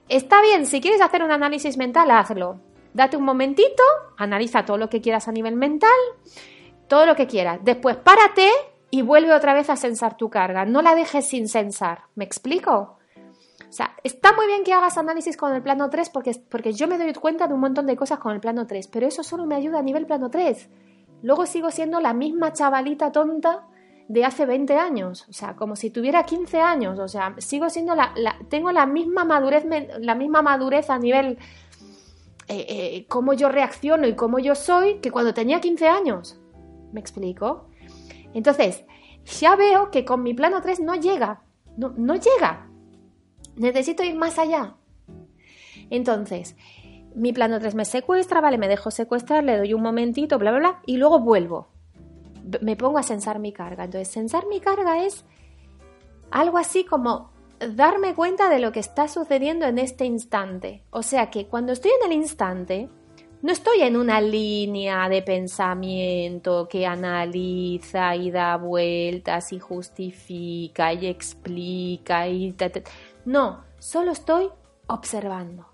Está 0.08 0.40
bien, 0.42 0.66
si 0.66 0.80
quieres 0.80 1.00
hacer 1.00 1.22
un 1.22 1.30
análisis 1.30 1.76
mental, 1.76 2.10
hazlo 2.10 2.58
Date 2.94 3.16
un 3.16 3.24
momentito, 3.24 3.82
analiza 4.18 4.66
todo 4.66 4.76
lo 4.76 4.90
que 4.90 5.00
quieras 5.00 5.26
a 5.28 5.32
nivel 5.32 5.56
mental, 5.56 5.90
todo 6.88 7.06
lo 7.06 7.16
que 7.16 7.26
quieras. 7.26 7.60
Después 7.62 7.96
párate 7.96 8.50
y 8.90 9.00
vuelve 9.00 9.32
otra 9.32 9.54
vez 9.54 9.70
a 9.70 9.76
sensar 9.76 10.18
tu 10.18 10.28
carga. 10.28 10.66
No 10.66 10.82
la 10.82 10.94
dejes 10.94 11.26
sin 11.26 11.48
sensar. 11.48 12.02
¿Me 12.14 12.24
explico? 12.24 12.98
O 13.72 13.74
sea, 13.74 13.96
está 14.04 14.34
muy 14.34 14.46
bien 14.46 14.64
que 14.64 14.74
hagas 14.74 14.98
análisis 14.98 15.34
con 15.34 15.54
el 15.54 15.62
plano 15.62 15.88
3 15.88 16.10
porque, 16.10 16.32
porque 16.50 16.74
yo 16.74 16.86
me 16.88 16.98
doy 16.98 17.10
cuenta 17.14 17.48
de 17.48 17.54
un 17.54 17.60
montón 17.60 17.86
de 17.86 17.96
cosas 17.96 18.18
con 18.18 18.32
el 18.34 18.38
plano 18.38 18.66
3, 18.66 18.86
pero 18.88 19.06
eso 19.06 19.22
solo 19.22 19.46
me 19.46 19.54
ayuda 19.54 19.78
a 19.78 19.82
nivel 19.82 20.04
plano 20.04 20.28
3. 20.28 20.68
Luego 21.22 21.46
sigo 21.46 21.70
siendo 21.70 21.98
la 21.98 22.12
misma 22.12 22.52
chavalita 22.52 23.12
tonta 23.12 23.66
de 24.08 24.26
hace 24.26 24.44
20 24.44 24.76
años, 24.76 25.26
o 25.26 25.32
sea, 25.32 25.56
como 25.56 25.74
si 25.74 25.88
tuviera 25.88 26.24
15 26.24 26.60
años, 26.60 26.98
o 26.98 27.08
sea, 27.08 27.34
sigo 27.38 27.70
siendo 27.70 27.94
la, 27.94 28.12
tengo 28.50 28.72
la 28.72 28.84
misma 28.84 29.24
madurez, 29.24 29.64
la 30.00 30.14
misma 30.16 30.42
madurez 30.42 30.90
a 30.90 30.98
nivel 30.98 31.38
eh, 32.48 32.66
eh, 32.68 33.06
cómo 33.08 33.32
yo 33.32 33.48
reacciono 33.48 34.06
y 34.06 34.14
cómo 34.14 34.38
yo 34.38 34.54
soy 34.54 34.96
que 34.96 35.10
cuando 35.10 35.32
tenía 35.32 35.62
15 35.62 35.88
años. 35.88 36.38
¿Me 36.92 37.00
explico? 37.00 37.70
Entonces, 38.34 38.84
ya 39.40 39.56
veo 39.56 39.90
que 39.90 40.04
con 40.04 40.22
mi 40.22 40.34
plano 40.34 40.60
3 40.60 40.80
no 40.80 40.94
llega. 40.94 41.40
No 41.78 42.16
llega. 42.16 42.68
Necesito 43.56 44.02
ir 44.02 44.14
más 44.14 44.38
allá. 44.38 44.76
Entonces, 45.90 46.56
mi 47.14 47.32
plano 47.32 47.58
3 47.60 47.74
me 47.74 47.84
secuestra, 47.84 48.40
vale, 48.40 48.58
me 48.58 48.68
dejo 48.68 48.90
secuestrar, 48.90 49.44
le 49.44 49.58
doy 49.58 49.74
un 49.74 49.82
momentito, 49.82 50.38
bla, 50.38 50.50
bla, 50.50 50.60
bla, 50.60 50.82
y 50.86 50.96
luego 50.96 51.20
vuelvo. 51.20 51.68
Me 52.60 52.76
pongo 52.76 52.98
a 52.98 53.02
sensar 53.02 53.38
mi 53.38 53.52
carga. 53.52 53.84
Entonces, 53.84 54.08
sensar 54.08 54.46
mi 54.46 54.60
carga 54.60 55.04
es 55.04 55.24
algo 56.30 56.58
así 56.58 56.84
como 56.84 57.30
darme 57.70 58.14
cuenta 58.14 58.48
de 58.48 58.58
lo 58.58 58.72
que 58.72 58.80
está 58.80 59.08
sucediendo 59.08 59.66
en 59.66 59.78
este 59.78 60.04
instante. 60.04 60.82
O 60.90 61.02
sea 61.02 61.30
que 61.30 61.46
cuando 61.46 61.72
estoy 61.72 61.92
en 62.00 62.10
el 62.10 62.16
instante, 62.16 62.88
no 63.42 63.52
estoy 63.52 63.82
en 63.82 63.96
una 63.96 64.20
línea 64.20 65.08
de 65.08 65.22
pensamiento 65.22 66.68
que 66.68 66.86
analiza 66.86 68.14
y 68.16 68.30
da 68.30 68.56
vueltas 68.56 69.52
y 69.52 69.58
justifica 69.58 70.92
y 70.92 71.06
explica 71.06 72.28
y... 72.28 72.54
No, 73.24 73.64
solo 73.78 74.12
estoy 74.12 74.50
observando. 74.86 75.66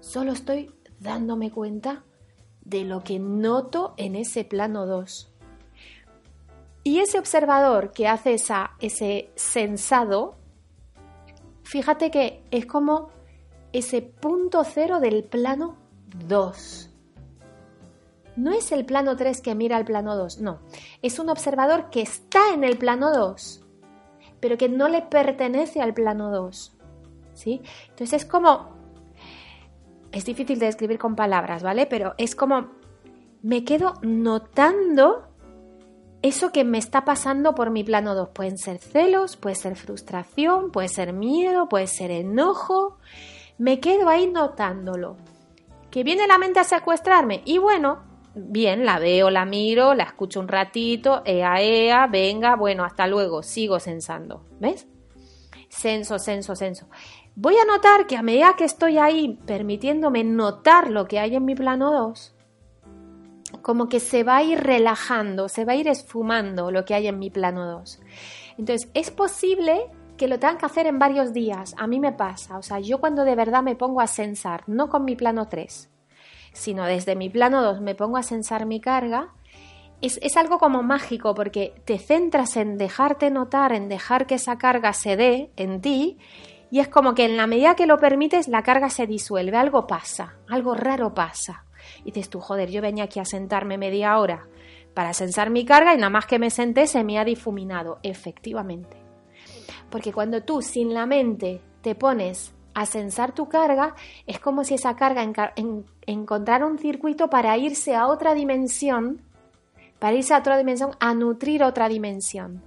Solo 0.00 0.32
estoy 0.32 0.74
dándome 1.00 1.50
cuenta 1.50 2.04
de 2.62 2.84
lo 2.84 3.02
que 3.02 3.18
noto 3.18 3.94
en 3.96 4.16
ese 4.16 4.44
plano 4.44 4.86
2. 4.86 5.32
Y 6.84 7.00
ese 7.00 7.18
observador 7.18 7.92
que 7.92 8.08
hace 8.08 8.34
esa, 8.34 8.72
ese 8.80 9.30
sensado 9.34 10.38
fíjate 11.68 12.10
que 12.10 12.42
es 12.50 12.64
como 12.64 13.10
ese 13.72 14.00
punto 14.00 14.64
cero 14.64 15.00
del 15.00 15.24
plano 15.24 15.76
2. 16.26 16.90
No 18.36 18.52
es 18.52 18.72
el 18.72 18.86
plano 18.86 19.16
3 19.16 19.42
que 19.42 19.54
mira 19.54 19.76
al 19.76 19.84
plano 19.84 20.16
2, 20.16 20.38
no. 20.38 20.60
Es 21.02 21.18
un 21.18 21.28
observador 21.28 21.90
que 21.90 22.00
está 22.00 22.54
en 22.54 22.64
el 22.64 22.78
plano 22.78 23.12
2, 23.12 23.62
pero 24.40 24.58
que 24.58 24.68
no 24.68 24.88
le 24.88 25.02
pertenece 25.02 25.80
al 25.80 25.94
plano 25.94 26.30
2. 26.30 26.76
¿Sí? 27.34 27.62
Entonces 27.90 28.22
es 28.22 28.28
como... 28.28 28.76
Es 30.10 30.24
difícil 30.24 30.58
de 30.58 30.66
describir 30.66 30.98
con 30.98 31.14
palabras, 31.16 31.62
¿vale? 31.62 31.86
Pero 31.86 32.14
es 32.18 32.34
como... 32.34 32.70
Me 33.42 33.64
quedo 33.64 33.94
notando 34.02 35.28
eso 36.22 36.50
que 36.50 36.64
me 36.64 36.78
está 36.78 37.04
pasando 37.04 37.54
por 37.54 37.70
mi 37.70 37.84
plano 37.84 38.14
2. 38.14 38.30
Pueden 38.30 38.58
ser 38.58 38.78
celos, 38.78 39.36
puede 39.36 39.54
ser 39.54 39.76
frustración, 39.76 40.72
puede 40.72 40.88
ser 40.88 41.12
miedo, 41.12 41.68
puede 41.68 41.86
ser 41.86 42.10
enojo. 42.10 42.98
Me 43.58 43.78
quedo 43.80 44.08
ahí 44.08 44.26
notándolo. 44.26 45.16
Que 45.90 46.02
viene 46.02 46.26
la 46.26 46.38
mente 46.38 46.60
a 46.60 46.64
secuestrarme. 46.64 47.42
Y 47.44 47.58
bueno, 47.58 48.07
bien, 48.38 48.84
la 48.84 48.98
veo, 48.98 49.30
la 49.30 49.44
miro, 49.44 49.94
la 49.94 50.04
escucho 50.04 50.40
un 50.40 50.48
ratito, 50.48 51.22
ea, 51.24 51.60
ea, 51.60 52.06
venga, 52.06 52.56
bueno, 52.56 52.84
hasta 52.84 53.06
luego, 53.06 53.42
sigo 53.42 53.80
sensando. 53.80 54.44
¿Ves? 54.60 54.86
Senso, 55.68 56.18
senso, 56.18 56.54
senso. 56.56 56.88
Voy 57.34 57.56
a 57.56 57.64
notar 57.64 58.06
que 58.06 58.16
a 58.16 58.22
medida 58.22 58.54
que 58.56 58.64
estoy 58.64 58.98
ahí 58.98 59.38
permitiéndome 59.46 60.24
notar 60.24 60.90
lo 60.90 61.06
que 61.06 61.18
hay 61.18 61.36
en 61.36 61.44
mi 61.44 61.54
plano 61.54 61.92
2, 61.92 62.34
como 63.62 63.88
que 63.88 64.00
se 64.00 64.24
va 64.24 64.38
a 64.38 64.42
ir 64.42 64.60
relajando, 64.60 65.48
se 65.48 65.64
va 65.64 65.72
a 65.72 65.76
ir 65.76 65.88
esfumando 65.88 66.70
lo 66.70 66.84
que 66.84 66.94
hay 66.94 67.06
en 67.06 67.18
mi 67.18 67.30
plano 67.30 67.66
2. 67.66 68.00
Entonces, 68.58 68.90
es 68.94 69.10
posible 69.10 69.90
que 70.16 70.28
lo 70.28 70.38
tengan 70.38 70.58
que 70.58 70.66
hacer 70.66 70.86
en 70.86 70.98
varios 70.98 71.32
días. 71.32 71.74
A 71.78 71.86
mí 71.86 72.00
me 72.00 72.12
pasa, 72.12 72.58
o 72.58 72.62
sea, 72.62 72.80
yo 72.80 72.98
cuando 72.98 73.24
de 73.24 73.36
verdad 73.36 73.62
me 73.62 73.76
pongo 73.76 74.00
a 74.00 74.06
sensar, 74.06 74.64
no 74.66 74.88
con 74.88 75.04
mi 75.04 75.16
plano 75.16 75.48
3, 75.48 75.90
sino 76.58 76.84
desde 76.84 77.16
mi 77.16 77.30
plano 77.30 77.62
2 77.62 77.80
me 77.80 77.94
pongo 77.94 78.16
a 78.16 78.22
sensar 78.22 78.66
mi 78.66 78.80
carga, 78.80 79.32
es, 80.00 80.18
es, 80.22 80.36
algo 80.36 80.58
como 80.58 80.82
mágico 80.82 81.34
porque 81.34 81.74
te 81.84 81.98
centras 81.98 82.56
en 82.56 82.78
dejarte 82.78 83.30
notar, 83.30 83.72
en 83.72 83.88
dejar 83.88 84.26
que 84.26 84.36
esa 84.36 84.58
carga 84.58 84.92
se 84.92 85.16
dé 85.16 85.50
en 85.56 85.80
ti 85.80 86.18
y 86.70 86.80
es 86.80 86.88
como 86.88 87.14
que 87.14 87.24
en 87.24 87.36
la 87.36 87.46
medida 87.46 87.74
que 87.74 87.86
lo 87.86 87.98
permites 87.98 88.48
la 88.48 88.62
carga 88.62 88.90
se 88.90 89.06
disuelve, 89.06 89.56
algo 89.56 89.86
pasa, 89.86 90.36
algo 90.48 90.74
raro 90.74 91.14
pasa. 91.14 91.64
Y 92.04 92.12
dices 92.12 92.28
tú, 92.28 92.40
joder, 92.40 92.70
yo 92.70 92.82
venía 92.82 93.04
aquí 93.04 93.18
a 93.18 93.24
sentarme 93.24 93.78
media 93.78 94.18
hora 94.18 94.46
para 94.94 95.14
sensar 95.14 95.50
mi 95.50 95.64
carga 95.64 95.94
y 95.94 95.96
nada 95.96 96.10
más 96.10 96.26
que 96.26 96.38
me 96.38 96.50
senté 96.50 96.86
se 96.86 97.04
me 97.04 97.18
ha 97.18 97.24
difuminado. 97.24 97.98
Efectivamente. 98.02 98.96
Porque 99.90 100.12
cuando 100.12 100.42
tú 100.42 100.60
sin 100.60 100.92
la 100.92 101.06
mente 101.06 101.62
te 101.80 101.94
pones 101.94 102.54
a 102.80 102.86
sensar 102.86 103.32
tu 103.32 103.48
carga, 103.48 103.94
es 104.26 104.38
como 104.38 104.62
si 104.62 104.74
esa 104.74 104.94
carga 104.94 105.52
encontrara 106.06 106.64
un 106.64 106.78
circuito 106.78 107.28
para 107.28 107.56
irse 107.58 107.96
a 107.96 108.06
otra 108.06 108.34
dimensión, 108.34 109.20
para 109.98 110.16
irse 110.16 110.32
a 110.32 110.38
otra 110.38 110.56
dimensión, 110.56 110.92
a 111.00 111.12
nutrir 111.12 111.64
otra 111.64 111.88
dimensión. 111.88 112.62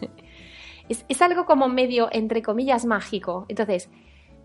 es, 0.88 1.04
es 1.06 1.20
algo 1.20 1.44
como 1.44 1.68
medio, 1.68 2.08
entre 2.12 2.40
comillas, 2.40 2.86
mágico. 2.86 3.44
Entonces, 3.48 3.90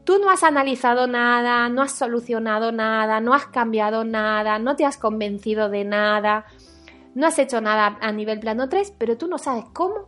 Tú 0.04 0.18
no 0.18 0.32
has 0.32 0.42
analizado 0.42 1.06
nada, 1.06 1.70
no 1.70 1.84
has 1.84 1.92
solucionado 1.92 2.72
nada, 2.72 3.20
no 3.20 3.36
has 3.36 3.46
cambiado 3.46 4.04
nada, 4.04 4.58
no 4.58 4.76
te 4.76 4.84
has 4.84 4.98
convencido 4.98 5.70
de 5.70 5.86
nada, 5.86 6.46
no 7.14 7.28
has 7.28 7.38
hecho 7.38 7.62
nada 7.62 8.00
a 8.02 8.12
nivel 8.12 8.40
plano 8.40 8.68
3, 8.68 8.96
pero 8.98 9.16
tú 9.16 9.28
no 9.28 9.38
sabes 9.38 9.66
cómo 9.74 10.08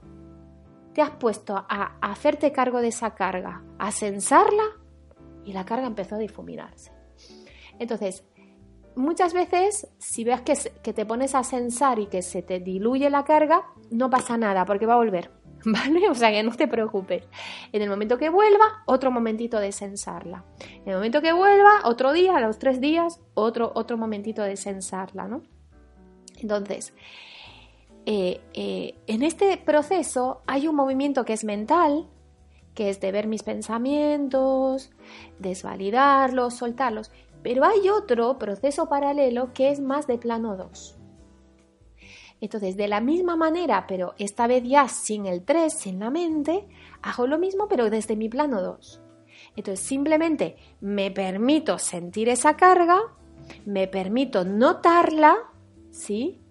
te 0.94 1.02
has 1.02 1.12
puesto 1.12 1.56
a 1.56 1.98
hacerte 2.02 2.52
cargo 2.52 2.82
de 2.82 2.90
esa 2.90 3.16
carga, 3.16 3.64
a 3.80 3.92
sensarla 3.92 4.64
y 5.46 5.54
la 5.54 5.66
carga 5.66 5.88
empezó 5.88 6.16
a 6.16 6.20
difuminarse. 6.20 6.92
Entonces, 7.80 8.24
muchas 8.96 9.34
veces, 9.34 9.88
si 9.98 10.24
ves 10.24 10.42
que, 10.42 10.94
te 10.94 11.06
pones 11.06 11.36
a 11.36 11.44
sensar 11.44 12.00
y 12.00 12.08
que 12.08 12.22
se 12.22 12.42
te 12.42 12.60
diluye 12.60 13.10
la 13.10 13.24
carga, 13.24 13.64
no 13.92 14.10
pasa 14.10 14.38
nada 14.38 14.66
porque 14.66 14.86
va 14.86 14.94
a 14.94 14.98
volver 14.98 15.32
¿vale? 15.66 16.10
O 16.10 16.16
sea 16.16 16.32
que 16.32 16.44
no 16.44 16.54
te 16.56 16.68
preocupes. 16.68 17.28
En 17.72 17.82
el 17.82 17.90
momento 17.90 18.18
que 18.18 18.30
vuelva, 18.30 18.84
otro 18.86 19.12
momentito 19.12 19.60
de 19.60 19.72
sensarla. 19.72 20.44
En 20.60 20.90
el 20.90 20.96
momento 20.96 21.22
que 21.22 21.32
vuelva, 21.32 21.82
otro 21.86 22.12
día, 22.12 22.36
a 22.36 22.42
los 22.42 22.60
tres 22.60 22.82
días, 22.82 23.22
otro, 23.34 23.72
otro 23.74 23.98
momentito 23.98 24.44
de 24.44 24.58
sensarla, 24.58 25.28
¿no? 25.28 25.42
Entonces, 26.42 26.94
eh, 28.06 28.42
eh, 28.54 28.96
en 29.08 29.24
este 29.24 29.58
proceso 29.58 30.42
hay 30.46 30.68
un 30.68 30.76
movimiento 30.76 31.24
que 31.26 31.34
es 31.34 31.44
mental, 31.44 32.08
que 32.74 32.90
es 32.90 33.00
de 33.00 33.12
ver 33.12 33.28
mis 33.28 33.44
pensamientos, 33.44 34.92
desvalidarlos, 35.40 36.56
soltarlos, 36.56 37.12
pero 37.44 37.66
hay 37.66 37.90
otro 37.90 38.38
proceso 38.38 38.90
paralelo 38.90 39.54
que 39.54 39.70
es 39.70 39.80
más 39.80 40.08
de 40.08 40.18
plano 40.18 40.58
2. 40.58 40.98
Entonces, 42.42 42.76
de 42.76 42.90
la 42.90 43.00
misma 43.00 43.38
manera, 43.38 43.86
pero 43.88 44.16
esta 44.18 44.48
vez 44.48 44.64
ya 44.66 44.90
sin 44.90 45.26
el 45.28 45.46
3, 45.46 45.74
sin 45.74 46.00
la 46.00 46.10
mente, 46.10 46.68
hago 47.02 47.26
lo 47.26 47.38
mismo, 47.38 47.70
pero 47.70 47.90
desde 47.90 48.18
mi 48.18 48.28
plano 48.28 48.62
2. 48.62 49.02
Entonces, 49.56 49.86
simplemente 49.86 50.58
me 50.82 51.10
permito 51.10 51.80
sentir 51.80 52.28
esa 52.28 52.58
carga, 52.58 53.00
me 53.66 53.88
permito 53.88 54.44
notarla, 54.44 55.38
¿sí? 55.92 56.43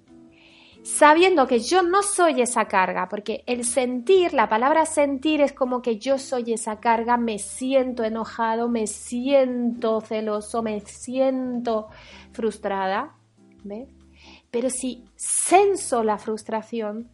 Sabiendo 0.83 1.47
que 1.47 1.61
yo 1.61 1.83
no 1.83 2.03
soy 2.03 2.41
esa 2.41 2.67
carga, 2.67 3.09
porque 3.09 3.45
el 3.47 3.65
sentir, 3.65 4.35
la 4.35 4.49
palabra 4.49 4.85
sentir 4.85 5.41
es 5.41 5.53
como 5.53 5.81
que 5.81 5.99
yo 5.99 6.19
soy 6.19 6.53
esa 6.53 6.81
carga, 6.81 7.17
me 7.17 7.39
siento 7.39 8.03
enojado, 8.03 8.69
me 8.69 8.89
siento 8.89 10.01
celoso, 10.01 10.61
me 10.61 10.81
siento 10.81 11.89
frustrada, 12.33 13.15
¿ves? 13.63 13.89
Pero 14.51 14.71
si 14.71 15.05
senso 15.15 16.03
la 16.03 16.19
frustración, 16.19 17.09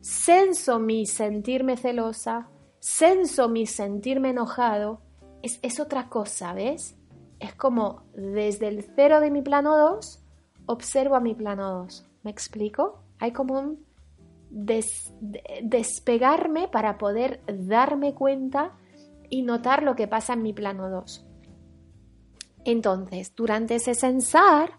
senso 0.00 0.80
mi 0.80 1.06
sentirme 1.06 1.76
celosa, 1.76 2.48
senso 2.80 3.48
mi 3.48 3.66
sentirme 3.66 4.30
enojado, 4.30 5.00
es, 5.42 5.80
otra 5.80 6.08
cosa, 6.08 6.54
¿ves? 6.54 6.96
Es 7.38 7.54
como 7.54 8.02
desde 8.14 8.68
el 8.68 8.84
cero 8.96 9.20
de 9.20 9.30
mi 9.30 9.42
plano 9.42 9.76
2, 9.76 10.24
observo 10.66 11.14
a 11.14 11.20
mi 11.20 11.34
plano 11.34 11.70
2. 11.82 12.08
¿Me 12.22 12.30
explico? 12.30 13.01
Hay 13.22 13.30
como 13.30 13.60
un 13.60 13.86
despegarme 14.50 16.66
para 16.66 16.98
poder 16.98 17.40
darme 17.46 18.14
cuenta 18.14 18.72
y 19.30 19.42
notar 19.42 19.84
lo 19.84 19.94
que 19.94 20.08
pasa 20.08 20.32
en 20.32 20.42
mi 20.42 20.52
plano 20.52 20.90
2. 20.90 21.24
Entonces, 22.64 23.32
durante 23.36 23.76
ese 23.76 23.94
sensar, 23.94 24.72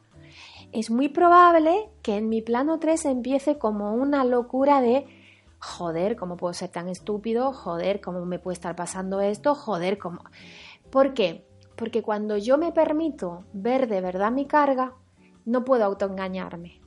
es 0.74 0.92
muy 0.92 1.08
probable 1.08 1.90
que 2.02 2.18
en 2.18 2.28
mi 2.28 2.42
plano 2.42 2.80
3 2.80 3.06
empiece 3.06 3.58
como 3.58 3.94
una 3.94 4.26
locura 4.26 4.82
de 4.82 5.08
joder, 5.60 6.18
¿cómo 6.18 6.36
puedo 6.36 6.54
ser 6.54 6.70
tan 6.70 6.90
estúpido? 6.90 7.54
Joder, 7.54 8.02
¿cómo 8.02 8.26
me 8.26 8.40
puede 8.40 8.56
estar 8.56 8.76
pasando 8.76 9.22
esto? 9.22 9.56
Joder, 9.56 9.98
¿cómo? 9.98 10.22
¿Por 10.90 11.14
qué? 11.14 11.48
Porque 11.78 12.04
cuando 12.04 12.36
yo 12.36 12.58
me 12.58 12.74
permito 12.74 13.46
ver 13.54 13.88
de 13.88 14.02
verdad 14.02 14.34
mi 14.34 14.48
carga, 14.48 14.96
no 15.46 15.64
puedo 15.64 15.86
autoengañarme. 15.86 16.83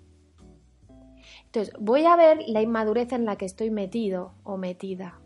Entonces, 1.56 1.74
voy 1.80 2.04
a 2.04 2.16
ver 2.16 2.40
la 2.48 2.60
inmadurez 2.60 3.14
en 3.14 3.24
la 3.24 3.36
que 3.36 3.46
estoy 3.46 3.70
metido 3.70 4.34
o 4.44 4.58
metida. 4.58 5.18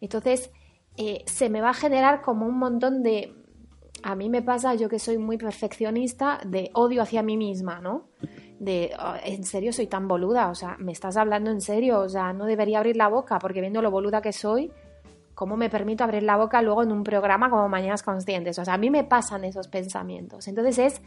Entonces, 0.00 0.52
eh, 0.96 1.24
se 1.26 1.50
me 1.50 1.60
va 1.60 1.70
a 1.70 1.74
generar 1.74 2.22
como 2.22 2.46
un 2.46 2.56
montón 2.56 3.02
de, 3.02 3.34
a 4.04 4.14
mí 4.14 4.30
me 4.30 4.42
pasa, 4.42 4.76
yo 4.76 4.88
que 4.88 5.00
soy 5.00 5.18
muy 5.18 5.38
perfeccionista, 5.38 6.38
de 6.46 6.70
odio 6.72 7.02
hacia 7.02 7.24
mí 7.24 7.36
misma, 7.36 7.80
¿no? 7.80 8.10
De, 8.60 8.92
oh, 8.96 9.14
en 9.24 9.42
serio 9.42 9.72
soy 9.72 9.88
tan 9.88 10.06
boluda, 10.06 10.50
o 10.50 10.54
sea, 10.54 10.76
me 10.78 10.92
estás 10.92 11.16
hablando 11.16 11.50
en 11.50 11.60
serio, 11.60 11.98
o 11.98 12.08
sea, 12.08 12.32
no 12.32 12.44
debería 12.44 12.78
abrir 12.78 12.96
la 12.96 13.08
boca 13.08 13.40
porque 13.40 13.60
viendo 13.60 13.82
lo 13.82 13.90
boluda 13.90 14.22
que 14.22 14.32
soy, 14.32 14.70
¿cómo 15.34 15.56
me 15.56 15.68
permito 15.68 16.04
abrir 16.04 16.22
la 16.22 16.36
boca 16.36 16.62
luego 16.62 16.84
en 16.84 16.92
un 16.92 17.02
programa 17.02 17.50
como 17.50 17.68
Mañanas 17.68 18.04
Conscientes? 18.04 18.56
O 18.60 18.64
sea, 18.64 18.74
a 18.74 18.78
mí 18.78 18.88
me 18.88 19.02
pasan 19.02 19.44
esos 19.44 19.66
pensamientos. 19.66 20.46
Entonces 20.46 20.78
es, 20.78 21.02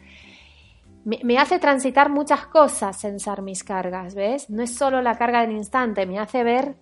me, 1.05 1.37
hace 1.37 1.59
transitar 1.59 2.09
muchas 2.09 2.45
cosas 2.47 2.99
sensar 2.99 3.41
mis 3.41 3.63
cargas, 3.63 4.15
¿ves? 4.15 4.49
No 4.49 4.63
es 4.63 4.75
solo 4.75 5.01
la 5.01 5.17
carga 5.17 5.41
del 5.41 5.51
instante, 5.51 6.05
me 6.05 6.19
hace 6.19 6.43
ver 6.43 6.75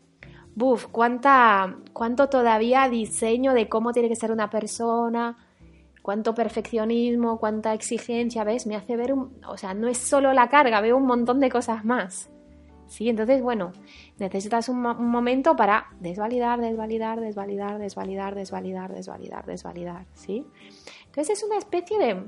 buf, 0.55 0.87
cuánta, 0.87 1.77
cuánto 1.93 2.29
todavía 2.29 2.89
diseño 2.89 3.53
de 3.53 3.69
cómo 3.69 3.93
tiene 3.93 4.09
que 4.09 4.15
ser 4.15 4.31
una 4.31 4.49
persona, 4.49 5.37
cuánto 6.01 6.33
perfeccionismo, 6.33 7.37
cuánta 7.37 7.75
exigencia, 7.75 8.43
¿ves? 8.43 8.65
Me 8.65 8.75
hace 8.75 8.95
ver, 8.95 9.13
un, 9.13 9.39
o 9.47 9.55
sea, 9.55 9.75
no 9.75 9.87
es 9.87 9.99
solo 9.99 10.33
la 10.33 10.49
carga, 10.49 10.81
veo 10.81 10.97
un 10.97 11.05
montón 11.05 11.39
de 11.39 11.49
cosas 11.49 11.85
más. 11.85 12.31
¿Sí? 12.87 13.09
Entonces, 13.09 13.41
bueno, 13.41 13.73
necesitas 14.17 14.69
un, 14.69 14.81
momento 14.81 15.55
para 15.55 15.87
desvalidar, 15.99 16.59
desvalidar, 16.61 17.19
desvalidar, 17.19 17.77
desvalidar, 17.77 18.33
desvalidar, 18.33 18.93
desvalidar, 18.95 19.45
desvalidar, 19.45 20.05
¿sí? 20.13 20.45
Entonces 21.05 21.37
es 21.37 21.43
una 21.43 21.57
especie 21.57 21.99
de, 21.99 22.23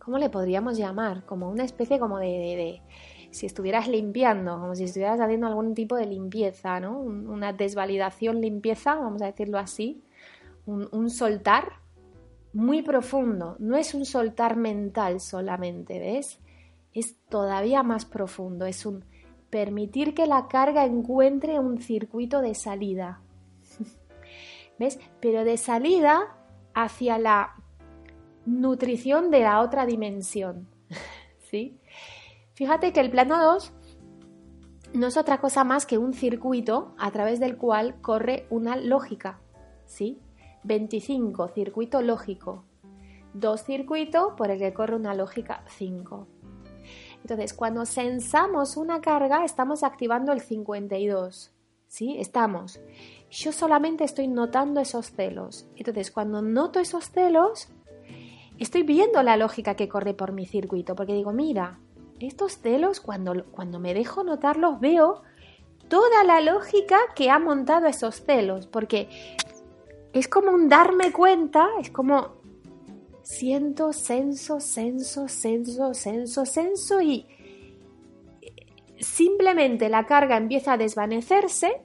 ¿cómo 0.00 0.18
le 0.18 0.30
podríamos 0.30 0.76
llamar? 0.76 1.24
Como 1.24 1.48
una 1.48 1.64
especie 1.64 1.98
como 2.00 2.18
de, 2.18 2.82
si 3.30 3.46
estuvieras 3.46 3.86
limpiando, 3.86 4.58
como 4.58 4.74
si 4.74 4.84
estuvieras 4.84 5.20
haciendo 5.20 5.46
algún 5.46 5.74
tipo 5.74 5.94
de 5.94 6.06
limpieza, 6.06 6.80
¿no? 6.80 6.98
Una 6.98 7.52
desvalidación, 7.52 8.40
limpieza, 8.40 8.96
vamos 8.96 9.22
a 9.22 9.26
decirlo 9.26 9.58
así, 9.58 10.02
un 10.66 11.10
soltar, 11.10 11.80
muy 12.52 12.82
profundo. 12.82 13.56
No 13.58 13.76
es 13.76 13.94
un 13.94 14.04
soltar 14.04 14.56
mental 14.56 15.20
solamente, 15.20 15.98
¿ves? 15.98 16.40
Es 16.92 17.16
todavía 17.28 17.82
más 17.82 18.04
profundo. 18.04 18.66
Es 18.66 18.86
un 18.86 19.04
permitir 19.50 20.14
que 20.14 20.26
la 20.26 20.48
carga 20.48 20.84
encuentre 20.84 21.58
un 21.58 21.80
circuito 21.80 22.40
de 22.40 22.54
salida. 22.54 23.20
¿Ves? 24.78 24.98
Pero 25.20 25.44
de 25.44 25.56
salida 25.56 26.36
hacia 26.74 27.18
la 27.18 27.54
nutrición 28.50 29.30
de 29.30 29.40
la 29.40 29.60
otra 29.60 29.86
dimensión. 29.86 30.68
¿Sí? 31.50 31.78
Fíjate 32.54 32.92
que 32.92 33.00
el 33.00 33.10
plano 33.10 33.42
2 33.42 33.72
no 34.94 35.06
es 35.06 35.16
otra 35.16 35.38
cosa 35.38 35.64
más 35.64 35.86
que 35.86 35.98
un 35.98 36.12
circuito 36.12 36.94
a 36.98 37.10
través 37.10 37.40
del 37.40 37.56
cual 37.56 38.00
corre 38.00 38.46
una 38.50 38.76
lógica. 38.76 39.40
¿Sí? 39.86 40.20
25, 40.64 41.48
circuito 41.48 42.02
lógico. 42.02 42.64
Dos 43.32 43.64
circuitos 43.64 44.34
por 44.36 44.50
el 44.50 44.58
que 44.58 44.74
corre 44.74 44.96
una 44.96 45.14
lógica 45.14 45.62
5. 45.68 46.26
Entonces, 47.22 47.54
cuando 47.54 47.86
sensamos 47.86 48.76
una 48.76 49.00
carga, 49.00 49.44
estamos 49.44 49.82
activando 49.82 50.32
el 50.32 50.40
52. 50.40 51.52
¿Sí? 51.86 52.16
Estamos. 52.18 52.80
Yo 53.30 53.52
solamente 53.52 54.04
estoy 54.04 54.28
notando 54.28 54.80
esos 54.80 55.10
celos. 55.12 55.66
Entonces, 55.76 56.10
cuando 56.10 56.42
noto 56.42 56.80
esos 56.80 57.10
celos, 57.10 57.68
estoy 58.60 58.82
viendo 58.82 59.22
la 59.22 59.36
lógica 59.36 59.74
que 59.74 59.88
corre 59.88 60.14
por 60.14 60.32
mi 60.32 60.46
circuito. 60.46 60.94
Porque 60.94 61.14
digo, 61.14 61.32
mira, 61.32 61.78
estos 62.20 62.58
celos, 62.58 63.00
cuando, 63.00 63.44
cuando 63.50 63.80
me 63.80 63.94
dejo 63.94 64.22
notarlos, 64.22 64.78
veo 64.80 65.22
toda 65.88 66.22
la 66.24 66.40
lógica 66.40 66.98
que 67.16 67.30
ha 67.30 67.38
montado 67.38 67.86
esos 67.86 68.22
celos. 68.24 68.66
Porque 68.66 69.08
es 70.12 70.28
como 70.28 70.52
un 70.52 70.68
darme 70.68 71.12
cuenta, 71.12 71.68
es 71.80 71.90
como 71.90 72.40
siento 73.22 73.92
senso, 73.92 74.60
senso, 74.60 75.28
senso, 75.28 75.94
senso, 75.94 76.46
senso 76.46 77.00
y 77.00 77.26
simplemente 78.98 79.88
la 79.88 80.06
carga 80.06 80.36
empieza 80.36 80.74
a 80.74 80.76
desvanecerse, 80.76 81.80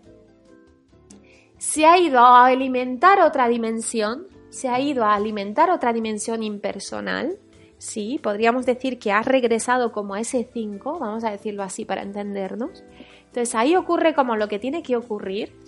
se 1.58 1.86
ha 1.86 1.98
ido 1.98 2.20
a 2.20 2.46
alimentar 2.46 3.22
otra 3.22 3.48
dimensión, 3.48 4.28
se 4.56 4.70
ha 4.70 4.80
ido 4.80 5.04
a 5.04 5.16
alimentar 5.16 5.70
otra 5.70 5.92
dimensión 5.92 6.42
impersonal, 6.42 7.38
sí, 7.78 8.22
podríamos 8.24 8.66
decir 8.66 9.00
que 9.00 9.12
ha 9.12 9.22
regresado 9.22 9.92
como 9.92 10.14
a 10.14 10.22
ese 10.22 10.50
5, 10.54 10.98
vamos 10.98 11.26
a 11.26 11.32
decirlo 11.32 11.62
así 11.62 11.84
para 11.84 12.04
entendernos. 12.04 12.86
Entonces 13.26 13.54
ahí 13.54 13.76
ocurre 13.76 14.16
como 14.16 14.38
lo 14.38 14.48
que 14.48 14.58
tiene 14.58 14.82
que 14.82 14.96
ocurrir 14.96 15.60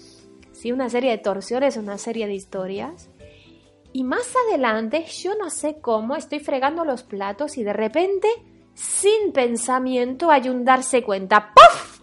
¿sí? 0.54 0.72
una 0.72 0.90
serie 0.90 1.12
de 1.12 1.18
torsiones, 1.18 1.76
una 1.76 1.98
serie 1.98 2.28
de 2.28 2.36
historias. 2.36 3.10
Y 3.92 4.06
más 4.06 4.34
adelante, 4.48 5.04
yo 5.04 5.36
no 5.36 5.50
sé 5.50 5.82
cómo, 5.82 6.16
estoy 6.16 6.40
fregando 6.40 6.86
los 6.86 7.04
platos 7.04 7.58
y 7.58 7.66
de 7.66 7.74
repente, 7.74 8.30
sin 8.74 9.34
pensamiento, 9.34 10.32
hay 10.32 10.48
un 10.48 10.64
darse 10.64 11.04
cuenta. 11.04 11.54
¡Puf! 11.54 12.00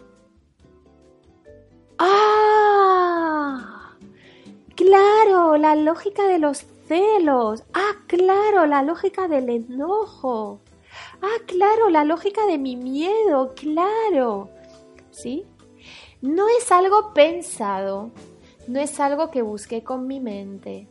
¡Ah! 1.98 2.44
Claro, 4.76 5.56
la 5.56 5.76
lógica 5.76 6.26
de 6.26 6.38
los 6.38 6.66
celos. 6.86 7.64
Ah, 7.72 7.92
claro, 8.06 8.66
la 8.66 8.82
lógica 8.82 9.28
del 9.28 9.48
enojo. 9.48 10.60
Ah, 11.22 11.38
claro, 11.46 11.90
la 11.90 12.04
lógica 12.04 12.46
de 12.46 12.58
mi 12.58 12.76
miedo, 12.76 13.54
claro. 13.54 14.50
¿Sí? 15.10 15.46
No 16.20 16.46
es 16.48 16.72
algo 16.72 17.12
pensado, 17.12 18.10
no 18.66 18.80
es 18.80 18.98
algo 19.00 19.30
que 19.30 19.42
busqué 19.42 19.82
con 19.82 20.06
mi 20.06 20.20
mente. 20.20 20.88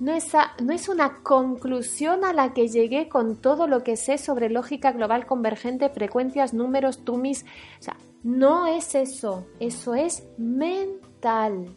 No 0.00 0.12
es, 0.12 0.32
no 0.62 0.72
es, 0.72 0.88
una 0.88 1.22
conclusión 1.24 2.24
a 2.24 2.32
la 2.32 2.54
que 2.54 2.68
llegué 2.68 3.08
con 3.08 3.36
todo 3.36 3.66
lo 3.66 3.82
que 3.82 3.96
sé 3.96 4.16
sobre 4.16 4.48
lógica 4.48 4.92
global 4.92 5.26
convergente, 5.26 5.88
frecuencias, 5.88 6.54
números, 6.54 7.04
tumis. 7.04 7.44
O 7.80 7.82
sea, 7.82 7.96
no 8.22 8.68
es 8.68 8.94
eso. 8.94 9.44
Eso 9.58 9.96
es 9.96 10.22
mental. 10.38 11.76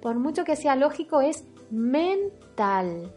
Por 0.00 0.16
mucho 0.16 0.44
que 0.44 0.56
sea 0.56 0.76
lógico, 0.76 1.20
es 1.20 1.44
mental. 1.70 3.12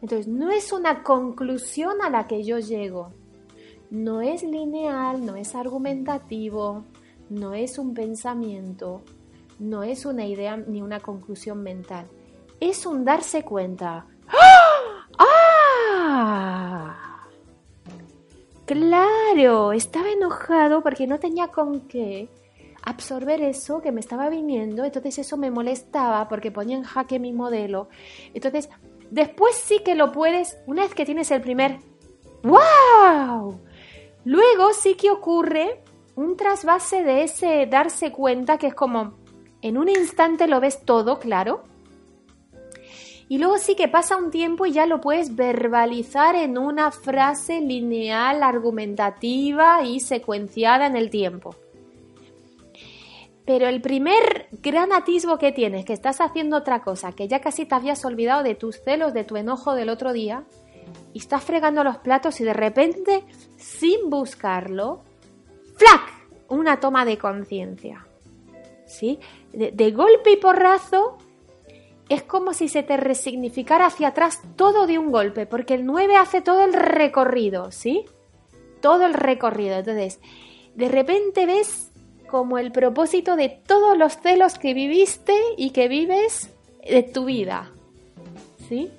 Entonces, 0.00 0.28
no 0.28 0.50
es 0.50 0.72
una 0.72 1.02
conclusión 1.02 2.02
a 2.02 2.10
la 2.10 2.26
que 2.26 2.44
yo 2.44 2.58
llego. 2.58 3.12
no 3.90 4.22
es 4.22 4.42
lineal, 4.42 5.24
no 5.24 5.36
es 5.36 5.54
argumentativo, 5.54 6.84
no 7.28 7.52
es 7.52 7.78
un 7.78 7.92
pensamiento, 7.92 9.02
no 9.58 9.82
es 9.82 10.06
una 10.06 10.24
idea 10.24 10.56
ni 10.56 10.80
una 10.80 11.00
conclusión 11.00 11.62
mental. 11.62 12.06
Es 12.58 12.86
un 12.86 13.04
darse 13.04 13.42
cuenta. 13.42 14.06
¡Ah! 14.28 15.06
¡Ah! 15.18 17.28
Claro, 18.64 19.72
estaba 19.72 20.10
enojado 20.10 20.82
porque 20.82 21.06
no 21.06 21.18
tenía 21.18 21.48
con 21.48 21.80
qué 21.82 22.30
absorber 22.82 23.40
eso 23.42 23.80
que 23.80 23.92
me 23.92 24.00
estaba 24.00 24.28
viniendo, 24.28 24.84
entonces 24.84 25.18
eso 25.18 25.36
me 25.36 25.50
molestaba 25.50 26.28
porque 26.28 26.50
ponía 26.50 26.76
en 26.76 26.82
jaque 26.82 27.18
mi 27.18 27.32
modelo. 27.32 27.88
Entonces, 28.34 28.68
después 29.10 29.54
sí 29.54 29.80
que 29.84 29.94
lo 29.94 30.12
puedes, 30.12 30.58
una 30.66 30.82
vez 30.82 30.94
que 30.94 31.04
tienes 31.04 31.30
el 31.30 31.40
primer 31.40 31.78
¡Wow! 32.42 33.60
Luego 34.24 34.72
sí 34.72 34.94
que 34.94 35.10
ocurre 35.10 35.82
un 36.16 36.36
trasvase 36.36 37.02
de 37.02 37.22
ese 37.22 37.66
darse 37.66 38.12
cuenta 38.12 38.58
que 38.58 38.68
es 38.68 38.74
como 38.74 39.14
en 39.62 39.78
un 39.78 39.88
instante 39.88 40.48
lo 40.48 40.60
ves 40.60 40.84
todo, 40.84 41.20
claro. 41.20 41.62
Y 43.28 43.38
luego 43.38 43.58
sí 43.58 43.76
que 43.76 43.88
pasa 43.88 44.16
un 44.16 44.30
tiempo 44.30 44.66
y 44.66 44.72
ya 44.72 44.86
lo 44.86 45.00
puedes 45.00 45.36
verbalizar 45.36 46.34
en 46.34 46.58
una 46.58 46.90
frase 46.90 47.60
lineal, 47.60 48.42
argumentativa 48.42 49.82
y 49.84 50.00
secuenciada 50.00 50.86
en 50.86 50.96
el 50.96 51.08
tiempo. 51.08 51.54
Pero 53.44 53.66
el 53.68 53.80
primer 53.80 54.48
gran 54.52 54.92
atisbo 54.92 55.38
que 55.38 55.52
tienes, 55.52 55.84
que 55.84 55.92
estás 55.92 56.20
haciendo 56.20 56.56
otra 56.56 56.82
cosa, 56.82 57.12
que 57.12 57.26
ya 57.26 57.40
casi 57.40 57.66
te 57.66 57.74
habías 57.74 58.04
olvidado 58.04 58.42
de 58.42 58.54
tus 58.54 58.80
celos, 58.80 59.12
de 59.14 59.24
tu 59.24 59.36
enojo 59.36 59.74
del 59.74 59.88
otro 59.88 60.12
día, 60.12 60.44
y 61.12 61.18
estás 61.18 61.42
fregando 61.42 61.82
los 61.82 61.98
platos 61.98 62.40
y 62.40 62.44
de 62.44 62.54
repente, 62.54 63.24
sin 63.56 64.10
buscarlo, 64.10 65.02
¡flac! 65.76 66.22
Una 66.48 66.80
toma 66.80 67.04
de 67.04 67.18
conciencia. 67.18 68.06
¿Sí? 68.86 69.18
De, 69.52 69.70
de, 69.70 69.90
golpe 69.90 70.32
y 70.32 70.36
porrazo 70.36 71.16
es 72.08 72.22
como 72.22 72.52
si 72.52 72.68
se 72.68 72.82
te 72.82 72.98
resignificara 72.98 73.86
hacia 73.86 74.08
atrás 74.08 74.42
todo 74.56 74.86
de 74.86 74.98
un 74.98 75.10
golpe, 75.10 75.46
porque 75.46 75.74
el 75.74 75.86
9 75.86 76.16
hace 76.16 76.42
todo 76.42 76.62
el 76.62 76.74
recorrido, 76.74 77.70
¿sí? 77.70 78.04
Todo 78.80 79.06
el 79.06 79.14
recorrido. 79.14 79.76
Entonces, 79.76 80.20
de 80.74 80.88
repente 80.88 81.46
ves 81.46 81.91
como 82.32 82.56
el 82.56 82.72
propósito 82.72 83.36
de 83.36 83.50
todos 83.50 83.98
los 83.98 84.16
celos 84.16 84.58
que 84.58 84.72
viviste 84.72 85.34
y 85.58 85.68
que 85.68 85.86
vives 85.86 86.48
de 86.82 87.02
tu 87.02 87.26
vida. 87.26 87.70
¿Sí? 88.70 88.90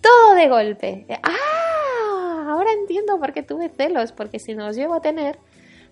Todo 0.00 0.34
de 0.34 0.48
golpe. 0.48 1.06
¡Ah! 1.22 2.46
Ahora 2.48 2.72
entiendo 2.72 3.20
por 3.20 3.34
qué 3.34 3.42
tuve 3.42 3.68
celos, 3.68 4.12
porque 4.12 4.38
si 4.38 4.54
no 4.54 4.66
los 4.66 4.76
llevo 4.76 4.94
a 4.94 5.02
tener, 5.02 5.38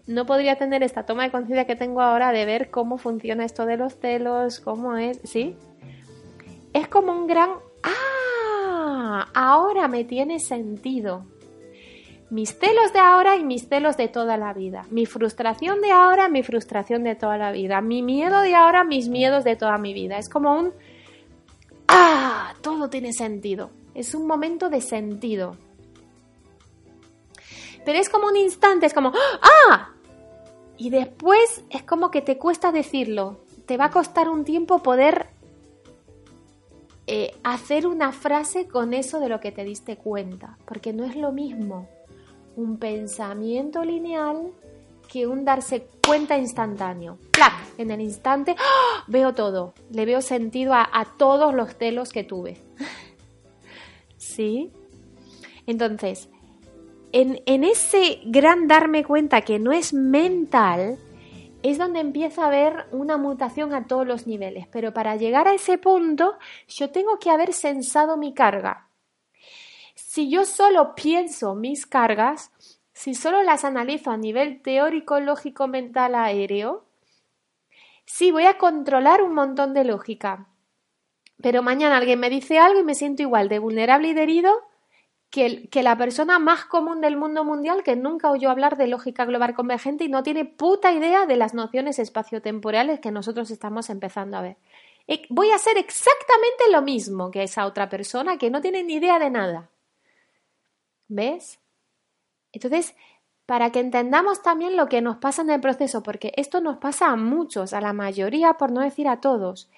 no 0.06 0.24
podría 0.24 0.56
tener 0.56 0.82
esta 0.82 1.04
toma 1.04 1.24
de 1.24 1.30
conciencia 1.30 1.66
que 1.66 1.76
tengo 1.76 2.00
ahora 2.00 2.32
de 2.32 2.46
ver 2.46 2.70
cómo 2.70 2.96
funciona 2.96 3.44
esto 3.44 3.66
de 3.66 3.76
los 3.76 3.96
celos, 3.96 4.61
cómo 4.61 4.96
es, 4.96 5.20
¿sí? 5.24 5.54
Es 6.72 6.88
como 6.88 7.12
un 7.12 7.26
gran 7.26 7.50
¡Ah! 7.82 9.28
Ahora 9.35 9.88
me 9.88 10.04
tiene 10.04 10.38
sentido 10.38 11.26
mis 12.32 12.58
celos 12.58 12.94
de 12.94 12.98
ahora 12.98 13.36
y 13.36 13.44
mis 13.44 13.68
celos 13.68 13.98
de 13.98 14.08
toda 14.08 14.38
la 14.38 14.54
vida. 14.54 14.86
Mi 14.90 15.04
frustración 15.04 15.82
de 15.82 15.92
ahora, 15.92 16.30
mi 16.30 16.42
frustración 16.42 17.04
de 17.04 17.14
toda 17.14 17.36
la 17.36 17.52
vida. 17.52 17.82
Mi 17.82 18.00
miedo 18.02 18.40
de 18.40 18.54
ahora, 18.54 18.84
mis 18.84 19.10
miedos 19.10 19.44
de 19.44 19.54
toda 19.54 19.76
mi 19.76 19.92
vida. 19.92 20.16
Es 20.16 20.30
como 20.30 20.58
un... 20.58 20.72
¡Ah! 21.88 22.54
Todo 22.62 22.88
tiene 22.88 23.12
sentido. 23.12 23.70
Es 23.94 24.14
un 24.14 24.26
momento 24.26 24.70
de 24.70 24.80
sentido. 24.80 25.58
Pero 27.84 27.98
es 27.98 28.08
como 28.08 28.28
un 28.28 28.36
instante, 28.38 28.86
es 28.86 28.94
como... 28.94 29.12
¡Ah! 29.42 29.90
Y 30.78 30.88
después 30.88 31.62
es 31.68 31.82
como 31.82 32.10
que 32.10 32.22
te 32.22 32.38
cuesta 32.38 32.72
decirlo. 32.72 33.42
Te 33.66 33.76
va 33.76 33.86
a 33.86 33.90
costar 33.90 34.30
un 34.30 34.44
tiempo 34.44 34.78
poder 34.78 35.26
eh, 37.06 37.36
hacer 37.44 37.86
una 37.86 38.10
frase 38.10 38.68
con 38.68 38.94
eso 38.94 39.20
de 39.20 39.28
lo 39.28 39.38
que 39.38 39.52
te 39.52 39.64
diste 39.64 39.98
cuenta. 39.98 40.56
Porque 40.64 40.94
no 40.94 41.04
es 41.04 41.14
lo 41.14 41.30
mismo 41.30 41.88
un 42.56 42.78
pensamiento 42.78 43.84
lineal 43.84 44.52
que 45.12 45.26
un 45.26 45.44
darse 45.44 45.86
cuenta 46.06 46.38
instantáneo. 46.38 47.18
¡Plac! 47.32 47.52
En 47.78 47.90
el 47.90 48.00
instante 48.00 48.56
¡ah! 48.58 49.04
veo 49.06 49.34
todo, 49.34 49.74
le 49.90 50.06
veo 50.06 50.22
sentido 50.22 50.72
a, 50.74 51.14
todos 51.18 51.54
los 51.54 51.76
telos 51.76 52.12
que 52.12 52.24
tuve. 52.24 52.58
¿Sí? 54.16 54.70
Entonces, 55.66 56.28
en, 57.12 57.42
en, 57.46 57.64
ese 57.64 58.20
gran 58.24 58.68
darme 58.68 59.04
cuenta 59.04 59.42
que 59.42 59.58
no 59.58 59.72
es 59.72 59.92
mental, 59.92 60.98
es 61.62 61.78
donde 61.78 62.00
empieza 62.00 62.44
a 62.44 62.46
haber 62.46 62.86
una 62.90 63.16
mutación 63.18 63.74
a 63.74 63.86
todos 63.86 64.06
los 64.06 64.26
niveles. 64.26 64.66
Pero 64.68 64.92
para 64.92 65.16
llegar 65.16 65.46
a 65.46 65.54
ese 65.54 65.78
punto, 65.78 66.34
yo 66.68 66.90
tengo 66.90 67.18
que 67.18 67.30
haber 67.30 67.52
sensado 67.52 68.16
mi 68.16 68.34
carga. 68.34 68.88
Si 70.12 70.29
yo 70.29 70.44
solo 70.44 70.94
pienso 70.94 71.55
mis 71.55 71.87
cargas, 71.87 72.51
si 72.92 73.14
solo 73.14 73.42
las 73.42 73.64
analizo 73.64 74.11
a 74.11 74.18
nivel 74.18 74.61
teórico, 74.61 75.18
lógico, 75.20 75.68
mental, 75.68 76.14
aéreo, 76.14 76.85
sí 78.05 78.31
voy 78.31 78.44
a 78.44 78.59
controlar 78.59 79.22
un 79.22 79.33
montón 79.33 79.72
de 79.72 79.85
lógica. 79.85 80.48
Pero 81.42 81.62
mañana 81.62 81.96
alguien 81.96 82.20
me 82.20 82.29
dice 82.29 82.59
algo 82.59 82.81
y 82.81 82.85
me 82.85 82.94
siento 82.94 83.22
igual 83.22 83.48
de 83.48 83.59
vulnerable 83.59 84.09
y 84.09 84.12
de 84.12 84.22
herido 84.22 84.53
que, 85.31 85.70
la 85.83 85.96
persona 85.96 86.38
más 86.38 86.66
común 86.66 87.01
del 87.01 87.16
mundo 87.16 87.42
mundial 87.42 87.83
que 87.83 87.96
nunca 87.96 88.31
oyó 88.31 88.51
hablar 88.51 88.77
de 88.77 88.88
lógica 88.88 89.25
global 89.25 89.55
convergente 89.55 90.05
y 90.05 90.11
no 90.11 90.22
tiene 90.22 90.44
puta 90.44 90.92
idea 90.92 91.25
de 91.25 91.37
las 91.37 91.55
nociones 91.55 91.98
espaciotemporales 91.98 93.01
que 93.01 93.12
nosotros 93.12 93.51
estamos 93.51 93.88
empezando 93.88 94.37
a 94.37 94.42
ver. 94.42 94.59
E, 95.07 95.22
voy 95.31 95.53
a 95.53 95.55
hacer 95.55 95.79
exactamente 95.79 96.70
lo 96.70 96.83
mismo 96.83 97.31
que 97.31 97.44
esa 97.44 97.64
otra 97.64 97.88
persona 97.88 98.37
que 98.37 98.51
no 98.51 98.61
tiene 98.61 98.83
ni 98.83 98.96
idea 98.96 99.18
de 99.18 99.31
nada. 99.31 99.70
¿Ves? 101.14 101.61
Entonces, 102.53 102.94
para 103.44 103.70
que 103.70 103.81
entendamos 103.81 104.40
también 104.42 104.77
lo 104.77 104.88
que 104.88 105.03
nos 105.03 105.18
pasa 105.18 105.42
en 105.42 105.51
el 105.51 105.61
proceso, 105.61 106.03
porque 106.03 106.33
esto 106.37 106.62
nos 106.62 106.79
pasa 106.79 107.09
a 107.09 107.16
muchos, 107.16 107.75
a 107.75 107.83
la 107.83 107.92
mayoría, 107.92 108.55
por 108.55 108.72
no 108.72 108.81
decir 108.81 109.09
a 109.09 109.20
todos. 109.20 109.68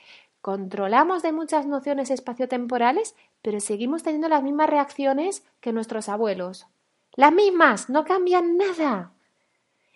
Controlamos 0.41 1.25
de 1.25 1.33
muchas 1.33 1.67
nociones 1.67 2.11
espaciotemporales, 2.11 3.17
pero 3.43 3.59
seguimos 3.59 4.05
teniendo 4.05 4.29
las 4.29 4.45
mismas 4.45 4.71
reacciones 4.71 5.45
que 5.61 5.73
nuestros 5.73 6.09
abuelos. 6.09 6.69
Las 7.17 7.33
mismas, 7.33 7.91
no 7.91 8.05
cambian 8.05 8.57
nada. 8.57 9.11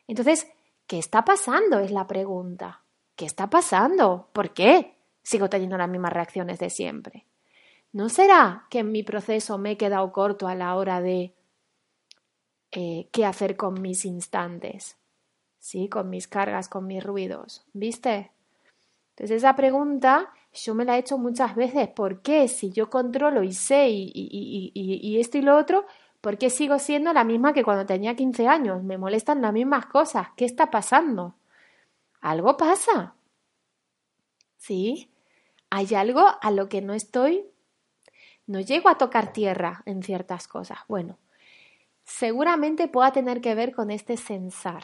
Entonces, 0.09 0.49
¿qué 0.89 0.99
está 0.99 1.25
pasando? 1.25 1.79
Es 1.79 1.93
la 1.93 2.09
pregunta. 2.09 2.83
¿Qué 3.15 3.27
está 3.27 3.49
pasando? 3.49 4.29
¿Por 4.33 4.51
qué 4.55 4.97
sigo 5.23 5.49
teniendo 5.49 5.79
las 5.79 5.89
mismas 5.89 6.13
reacciones 6.13 6.59
de 6.59 6.71
siempre? 6.71 7.28
¿No 7.93 8.09
será 8.09 8.67
que 8.71 8.81
en 8.81 8.93
mi 8.93 9.03
proceso 9.03 9.59
me 9.59 9.73
he 9.73 9.77
quedado 9.77 10.13
corto 10.13 10.47
a 10.47 10.55
la 10.55 10.77
hora 10.77 11.01
de 11.01 11.35
eh, 12.73 13.09
qué 13.13 13.25
hacer 13.25 13.57
con 13.57 13.81
mis 13.81 14.05
instantes? 14.05 14.97
¿Sí? 15.59 15.89
Con 15.89 16.11
mis 16.11 16.29
cargas, 16.29 16.69
con 16.69 16.87
mis 16.87 17.03
ruidos. 17.03 17.65
¿Viste? 17.73 18.31
Entonces 19.11 19.39
esa 19.39 19.57
pregunta 19.57 20.33
yo 20.53 20.75
me 20.75 20.85
la 20.85 20.97
he 20.97 21.01
hecho 21.01 21.19
muchas 21.19 21.55
veces. 21.55 21.89
¿Por 21.89 22.23
qué? 22.23 22.49
Si 22.49 22.71
yo 22.71 22.91
controlo 22.91 23.43
y 23.43 23.53
sé 23.53 23.89
y, 23.91 25.17
esto 25.21 25.39
y 25.39 25.43
lo 25.43 25.57
otro, 25.57 25.87
¿por 26.21 26.39
qué 26.39 26.51
sigo 26.51 26.79
siendo 26.79 27.13
la 27.13 27.25
misma 27.25 27.53
que 27.53 27.65
cuando 27.65 27.87
tenía 27.87 28.17
15 28.17 28.47
años? 28.49 28.83
Me 28.83 28.99
molestan 28.99 29.43
las 29.43 29.53
mismas 29.53 29.87
cosas. 29.87 30.29
¿Qué 30.37 30.45
está 30.45 30.71
pasando? 30.71 31.35
Algo 32.21 32.57
pasa. 32.57 33.15
¿Sí? 34.57 35.11
Hay 35.71 35.95
algo 35.95 36.25
a 36.41 36.51
lo 36.51 36.69
que 36.69 36.81
no 36.81 36.95
estoy 36.95 37.45
no 38.49 38.61
llego 38.61 38.89
a 38.89 38.97
tocar 38.97 39.33
tierra 39.33 39.83
en 39.85 40.03
ciertas 40.03 40.49
cosas. 40.49 40.79
Bueno, 40.89 41.19
seguramente 42.05 42.89
pueda 42.89 43.13
tener 43.13 43.41
que 43.41 43.55
ver 43.55 43.75
con 43.75 43.91
este 43.91 44.17
sensar. 44.17 44.83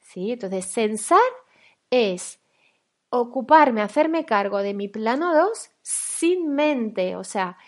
¿Sí? 0.00 0.32
Entonces, 0.32 0.64
sensar 0.64 1.20
es 1.90 2.40
ocuparme, 3.10 3.82
hacerme 3.82 4.24
cargo 4.24 4.58
de 4.58 4.72
mi 4.72 4.88
plano 4.88 5.34
2 5.34 5.70
sin 5.82 6.54
mente. 6.54 7.16
O 7.16 7.24
sea, 7.24 7.58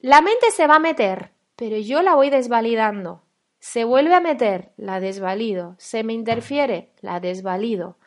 la 0.00 0.22
mente 0.22 0.50
se 0.50 0.66
va 0.66 0.76
a 0.76 0.80
meter, 0.80 1.32
pero 1.56 1.76
yo 1.76 2.02
la 2.02 2.14
voy 2.14 2.30
desvalidando. 2.30 3.22
Se 3.58 3.84
vuelve 3.84 4.14
a 4.14 4.20
meter, 4.20 4.72
la 4.78 4.98
desvalido. 4.98 5.74
Se 5.78 6.04
me 6.04 6.14
interfiere, 6.14 6.90
la 7.02 7.20
desvalido. 7.20 7.98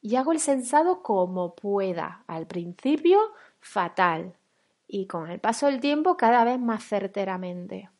Y 0.00 0.16
hago 0.16 0.32
el 0.32 0.40
sensado 0.40 1.02
como 1.02 1.54
pueda. 1.54 2.24
Al 2.26 2.46
principio, 2.46 3.18
fatal 3.60 4.36
y 4.88 5.06
con 5.06 5.30
el 5.30 5.40
paso 5.40 5.66
del 5.66 5.80
tiempo 5.80 6.16
cada 6.16 6.44
vez 6.44 6.58
más 6.58 6.84
certeramente. 6.84 7.90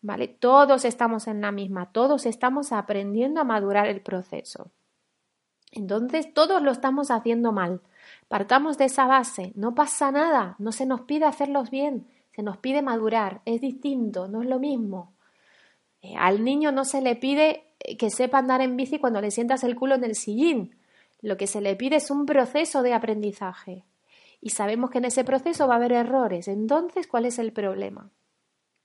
¿Vale? 0.00 0.28
Todos 0.28 0.84
estamos 0.84 1.26
en 1.26 1.40
la 1.40 1.52
misma, 1.52 1.90
todos 1.92 2.26
estamos 2.26 2.72
aprendiendo 2.72 3.40
a 3.40 3.44
madurar 3.44 3.88
el 3.88 4.00
proceso. 4.00 4.70
Entonces, 5.72 6.32
todos 6.32 6.62
lo 6.62 6.70
estamos 6.70 7.10
haciendo 7.10 7.52
mal. 7.52 7.80
Partamos 8.28 8.78
de 8.78 8.86
esa 8.86 9.06
base, 9.06 9.52
no 9.54 9.74
pasa 9.74 10.10
nada, 10.10 10.56
no 10.58 10.72
se 10.72 10.86
nos 10.86 11.02
pide 11.02 11.24
hacerlos 11.24 11.70
bien, 11.70 12.06
se 12.34 12.42
nos 12.42 12.56
pide 12.58 12.80
madurar, 12.80 13.42
es 13.44 13.60
distinto, 13.60 14.28
no 14.28 14.42
es 14.42 14.48
lo 14.48 14.58
mismo. 14.58 15.14
Eh, 16.00 16.14
al 16.16 16.44
niño 16.44 16.72
no 16.72 16.84
se 16.84 17.02
le 17.02 17.16
pide 17.16 17.64
que 17.98 18.10
sepa 18.10 18.38
andar 18.38 18.60
en 18.60 18.76
bici 18.76 18.98
cuando 18.98 19.20
le 19.20 19.30
sientas 19.30 19.64
el 19.64 19.74
culo 19.74 19.96
en 19.96 20.04
el 20.04 20.14
sillín. 20.14 20.76
Lo 21.20 21.36
que 21.36 21.46
se 21.46 21.60
le 21.60 21.74
pide 21.76 21.96
es 21.96 22.10
un 22.10 22.26
proceso 22.26 22.82
de 22.82 22.94
aprendizaje. 22.94 23.84
Y 24.40 24.50
sabemos 24.50 24.90
que 24.90 24.98
en 24.98 25.06
ese 25.06 25.24
proceso 25.24 25.66
va 25.66 25.74
a 25.74 25.76
haber 25.78 25.92
errores. 25.92 26.48
Entonces, 26.48 27.06
¿cuál 27.06 27.26
es 27.26 27.38
el 27.38 27.52
problema? 27.52 28.10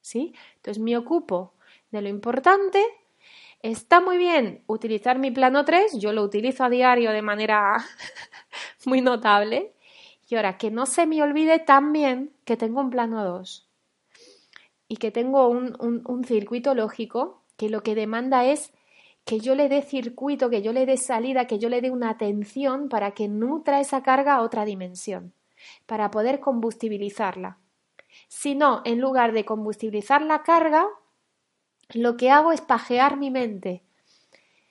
¿Sí? 0.02 0.34
Entonces, 0.56 0.82
me 0.82 0.98
ocupo 0.98 1.54
de 1.92 2.02
lo 2.02 2.10
importante. 2.10 2.84
Está 3.62 4.02
muy 4.02 4.18
bien 4.18 4.64
utilizar 4.68 5.20
mi 5.20 5.32
plano 5.32 5.64
3, 5.64 6.00
yo 6.00 6.12
lo 6.12 6.24
utilizo 6.24 6.64
a 6.64 6.70
diario 6.70 7.12
de 7.12 7.22
manera 7.22 7.78
muy 8.86 9.02
notable. 9.02 9.74
Y 10.28 10.36
ahora, 10.36 10.58
que 10.58 10.72
no 10.72 10.86
se 10.86 11.06
me 11.06 11.22
olvide 11.22 11.60
también 11.60 12.34
que 12.44 12.58
tengo 12.58 12.82
un 12.82 12.90
plano 12.90 13.24
2 13.24 13.70
y 14.88 14.98
que 14.98 15.12
tengo 15.12 15.48
un, 15.48 15.76
un 15.80 16.24
circuito 16.24 16.76
lógico 16.76 17.44
que 17.58 17.70
lo 17.70 17.84
que 17.84 17.96
demanda 17.96 18.46
es 18.46 18.74
que 19.26 19.40
yo 19.40 19.56
le 19.56 19.70
dé 19.70 19.82
circuito, 19.82 20.50
que 20.50 20.62
yo 20.62 20.74
le 20.74 20.86
dé 20.86 20.98
salida, 20.98 21.48
que 21.48 21.60
yo 21.60 21.70
le 21.70 21.82
dé 21.82 21.92
una 21.92 22.10
atención 22.10 22.90
para 22.90 23.12
que 23.12 23.28
nutra 23.28 23.80
esa 23.80 24.04
carga 24.04 24.36
a 24.36 24.42
otra 24.42 24.66
dimensión, 24.66 25.34
para 25.86 26.12
poder 26.12 26.40
combustibilizarla. 26.40 27.58
Si 28.28 28.56
no, 28.56 28.82
en 28.86 29.00
lugar 29.00 29.32
de 29.32 29.46
combustibilizar 29.46 30.22
la 30.22 30.44
carga, 30.44 30.88
lo 31.90 32.18
que 32.18 32.32
hago 32.32 32.52
es 32.52 32.62
pajear 32.62 33.18
mi 33.18 33.32
mente. 33.32 33.84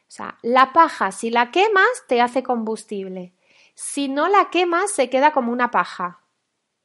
O 0.03 0.14
sea, 0.14 0.38
la 0.43 0.72
paja, 0.72 1.12
si 1.12 1.30
la 1.30 1.51
quemas, 1.51 2.05
te 2.07 2.20
hace 2.20 2.43
combustible. 2.43 3.32
Si 3.74 4.09
no 4.09 4.28
la 4.28 4.51
quemas, 4.51 4.90
se 4.90 5.09
queda 5.09 5.32
como 5.32 5.53
una 5.53 5.70
paja. 5.70 6.20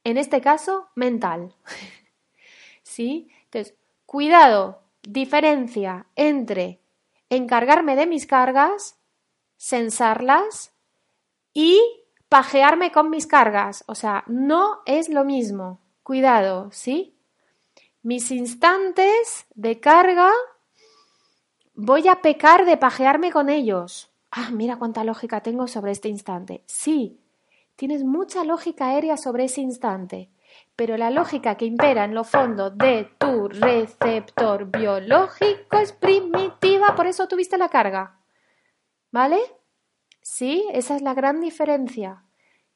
En 0.04 0.16
este 0.16 0.40
caso, 0.40 0.88
mental. 0.94 1.54
¿Sí? 2.82 3.28
Entonces, 3.44 3.74
cuidado, 4.06 4.82
diferencia 5.02 6.06
entre 6.16 6.80
encargarme 7.28 7.96
de 7.96 8.06
mis 8.06 8.26
cargas, 8.26 8.98
sensarlas 9.56 10.72
y 11.52 11.80
pajearme 12.28 12.92
con 12.92 13.10
mis 13.10 13.26
cargas. 13.26 13.84
O 13.86 13.94
sea, 13.94 14.24
no 14.26 14.80
es 14.86 15.08
lo 15.08 15.24
mismo. 15.24 15.80
Cuidado, 16.02 16.70
¿sí? 16.72 17.16
Mis 18.02 18.30
instantes 18.30 19.46
de 19.54 19.80
carga 19.80 20.30
voy 21.74 22.08
a 22.08 22.22
pecar 22.22 22.64
de 22.64 22.76
pajearme 22.76 23.32
con 23.32 23.48
ellos. 23.48 24.10
Ah, 24.30 24.50
mira 24.52 24.76
cuánta 24.78 25.04
lógica 25.04 25.42
tengo 25.42 25.68
sobre 25.68 25.92
este 25.92 26.08
instante. 26.08 26.62
Sí, 26.66 27.20
tienes 27.76 28.04
mucha 28.04 28.44
lógica 28.44 28.88
aérea 28.88 29.16
sobre 29.16 29.44
ese 29.44 29.60
instante 29.60 30.30
pero 30.76 30.96
la 30.96 31.10
lógica 31.10 31.56
que 31.56 31.64
impera 31.64 32.04
en 32.04 32.14
lo 32.14 32.24
fondo 32.24 32.70
de 32.70 33.10
tu 33.18 33.48
receptor 33.48 34.66
biológico 34.66 35.76
es 35.78 35.92
primitiva, 35.92 36.94
por 36.94 37.06
eso 37.06 37.26
tuviste 37.26 37.58
la 37.58 37.68
carga. 37.68 38.20
¿Vale? 39.10 39.38
Sí, 40.30 40.68
esa 40.74 40.94
es 40.94 41.00
la 41.00 41.14
gran 41.14 41.40
diferencia. 41.40 42.22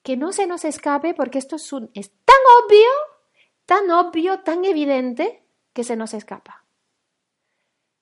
Que 0.03 0.17
no 0.17 0.33
se 0.33 0.47
nos 0.47 0.65
escape 0.65 1.13
porque 1.13 1.39
esto 1.39 1.57
es, 1.57 1.73
un, 1.73 1.91
es 1.93 2.11
tan 2.25 2.43
obvio, 2.65 2.89
tan 3.67 3.91
obvio, 3.91 4.41
tan 4.41 4.65
evidente 4.65 5.45
que 5.75 5.85
se 5.85 5.95
nos 5.95 6.15
escapa. 6.15 6.65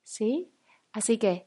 ¿Sí? 0.05 0.53
Así 0.93 1.19
que 1.19 1.47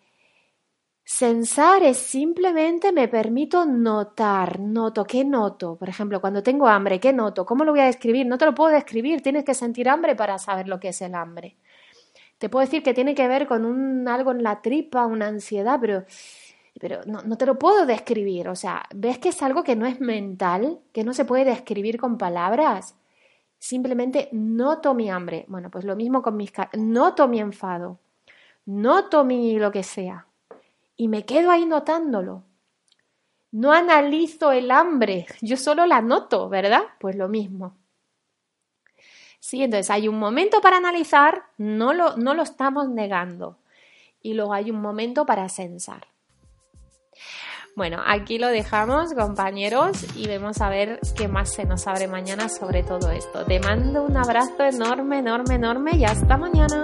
Sensar 1.06 1.84
es 1.84 1.97
simplemente 1.97 2.91
me 2.91 3.08
permito 3.08 3.66
notar, 3.66 4.60
noto, 4.60 5.06
¿qué 5.06 5.24
noto? 5.24 5.78
Por 5.78 5.88
ejemplo, 5.88 6.20
cuando 6.20 6.43
tengo 6.43 6.68
hambre, 6.68 6.99
¿qué 6.99 7.14
noto? 7.14 7.45
¿Cómo 7.45 7.64
lo 7.64 7.72
voy 7.72 7.82
a 7.82 7.86
describir? 7.86 8.28
No 8.28 8.38
te 8.38 8.45
lo 8.45 8.54
puedo 8.54 8.70
describir, 8.70 9.22
tienes 9.22 9.45
que 9.45 9.54
sentir 9.54 9.88
hambre 9.88 10.14
para 10.16 10.38
saber 10.38 10.68
lo 10.68 10.80
que 10.80 10.89
es 10.89 11.01
el 11.01 11.16
hambre. 11.16 11.58
Te 12.38 12.49
puedo 12.49 12.66
decir 12.66 12.84
que 12.84 12.93
tiene 12.93 13.16
que 13.16 13.30
ver 13.30 13.47
con 13.47 13.64
un, 13.64 14.08
algo 14.10 14.32
en 14.32 14.43
la 14.43 14.62
tripa, 14.62 15.06
una 15.06 15.28
ansiedad, 15.28 15.80
pero, 15.80 16.04
pero 16.84 17.00
no, 17.06 17.38
te 17.38 17.46
lo 17.46 17.58
puedo 17.58 17.86
describir. 17.86 18.50
O 18.50 18.58
sea, 18.58 18.84
¿ves 18.94 19.18
que 19.18 19.30
es 19.30 19.42
algo 19.42 19.64
que 19.64 19.78
no 19.78 19.86
es 19.86 20.02
mental, 20.02 20.82
que 20.92 21.06
no 21.06 21.14
se 21.14 21.24
puede 21.24 21.46
describir 21.46 21.98
con 21.98 22.18
palabras? 22.18 22.96
Simplemente 23.58 24.28
noto 24.34 24.94
mi 24.94 25.10
hambre. 25.10 25.46
Bueno, 25.48 25.72
pues 25.72 25.86
lo 25.86 25.96
mismo 25.96 26.22
con 26.22 26.36
mis... 26.36 26.52
Noto 26.74 27.30
mi 27.30 27.40
enfado, 27.40 28.00
noto 28.66 29.24
mi 29.24 29.58
lo 29.58 29.72
que 29.72 29.82
sea 29.84 30.28
y 30.98 31.08
me 31.08 31.24
quedo 31.24 31.52
ahí 31.52 31.66
notándolo. 31.66 32.44
No 33.54 33.72
analizo 33.72 34.52
el 34.52 34.70
hambre, 34.70 35.26
yo 35.42 35.56
solo 35.56 35.86
la 35.86 36.02
noto, 36.02 36.50
¿verdad? 36.50 36.84
Pues 37.00 37.16
lo 37.16 37.30
mismo. 37.30 37.78
Sí, 39.40 39.64
entonces 39.64 39.90
hay 39.90 40.10
un 40.10 40.20
momento 40.20 40.60
para 40.60 40.76
analizar, 40.76 41.44
no 41.58 41.94
lo, 41.94 42.18
no 42.18 42.34
lo 42.34 42.44
estamos 42.44 42.90
negando. 42.90 43.58
Y 44.22 44.34
luego 44.34 44.52
hay 44.52 44.70
un 44.70 44.82
momento 44.82 45.26
para 45.26 45.48
sensar. 45.48 46.12
Bueno, 47.76 47.97
aquí 48.05 48.38
lo 48.38 48.49
dejamos, 48.49 49.15
compañeros, 49.15 50.05
y 50.15 50.28
vemos 50.28 50.61
a 50.61 50.69
ver 50.69 50.99
qué 51.15 51.28
más 51.28 51.53
se 51.53 51.65
nos 51.65 51.88
abre 51.88 52.07
mañana 52.07 52.47
sobre 52.47 52.84
todo 52.84 53.09
esto. 53.09 53.43
Te 53.45 53.59
mando 53.59 54.03
un 54.03 54.15
abrazo 54.15 54.63
enorme, 54.63 55.19
enorme, 55.19 55.55
enorme 55.55 55.91
y 55.97 56.05
hasta 56.05 56.38
mañana. 56.38 56.84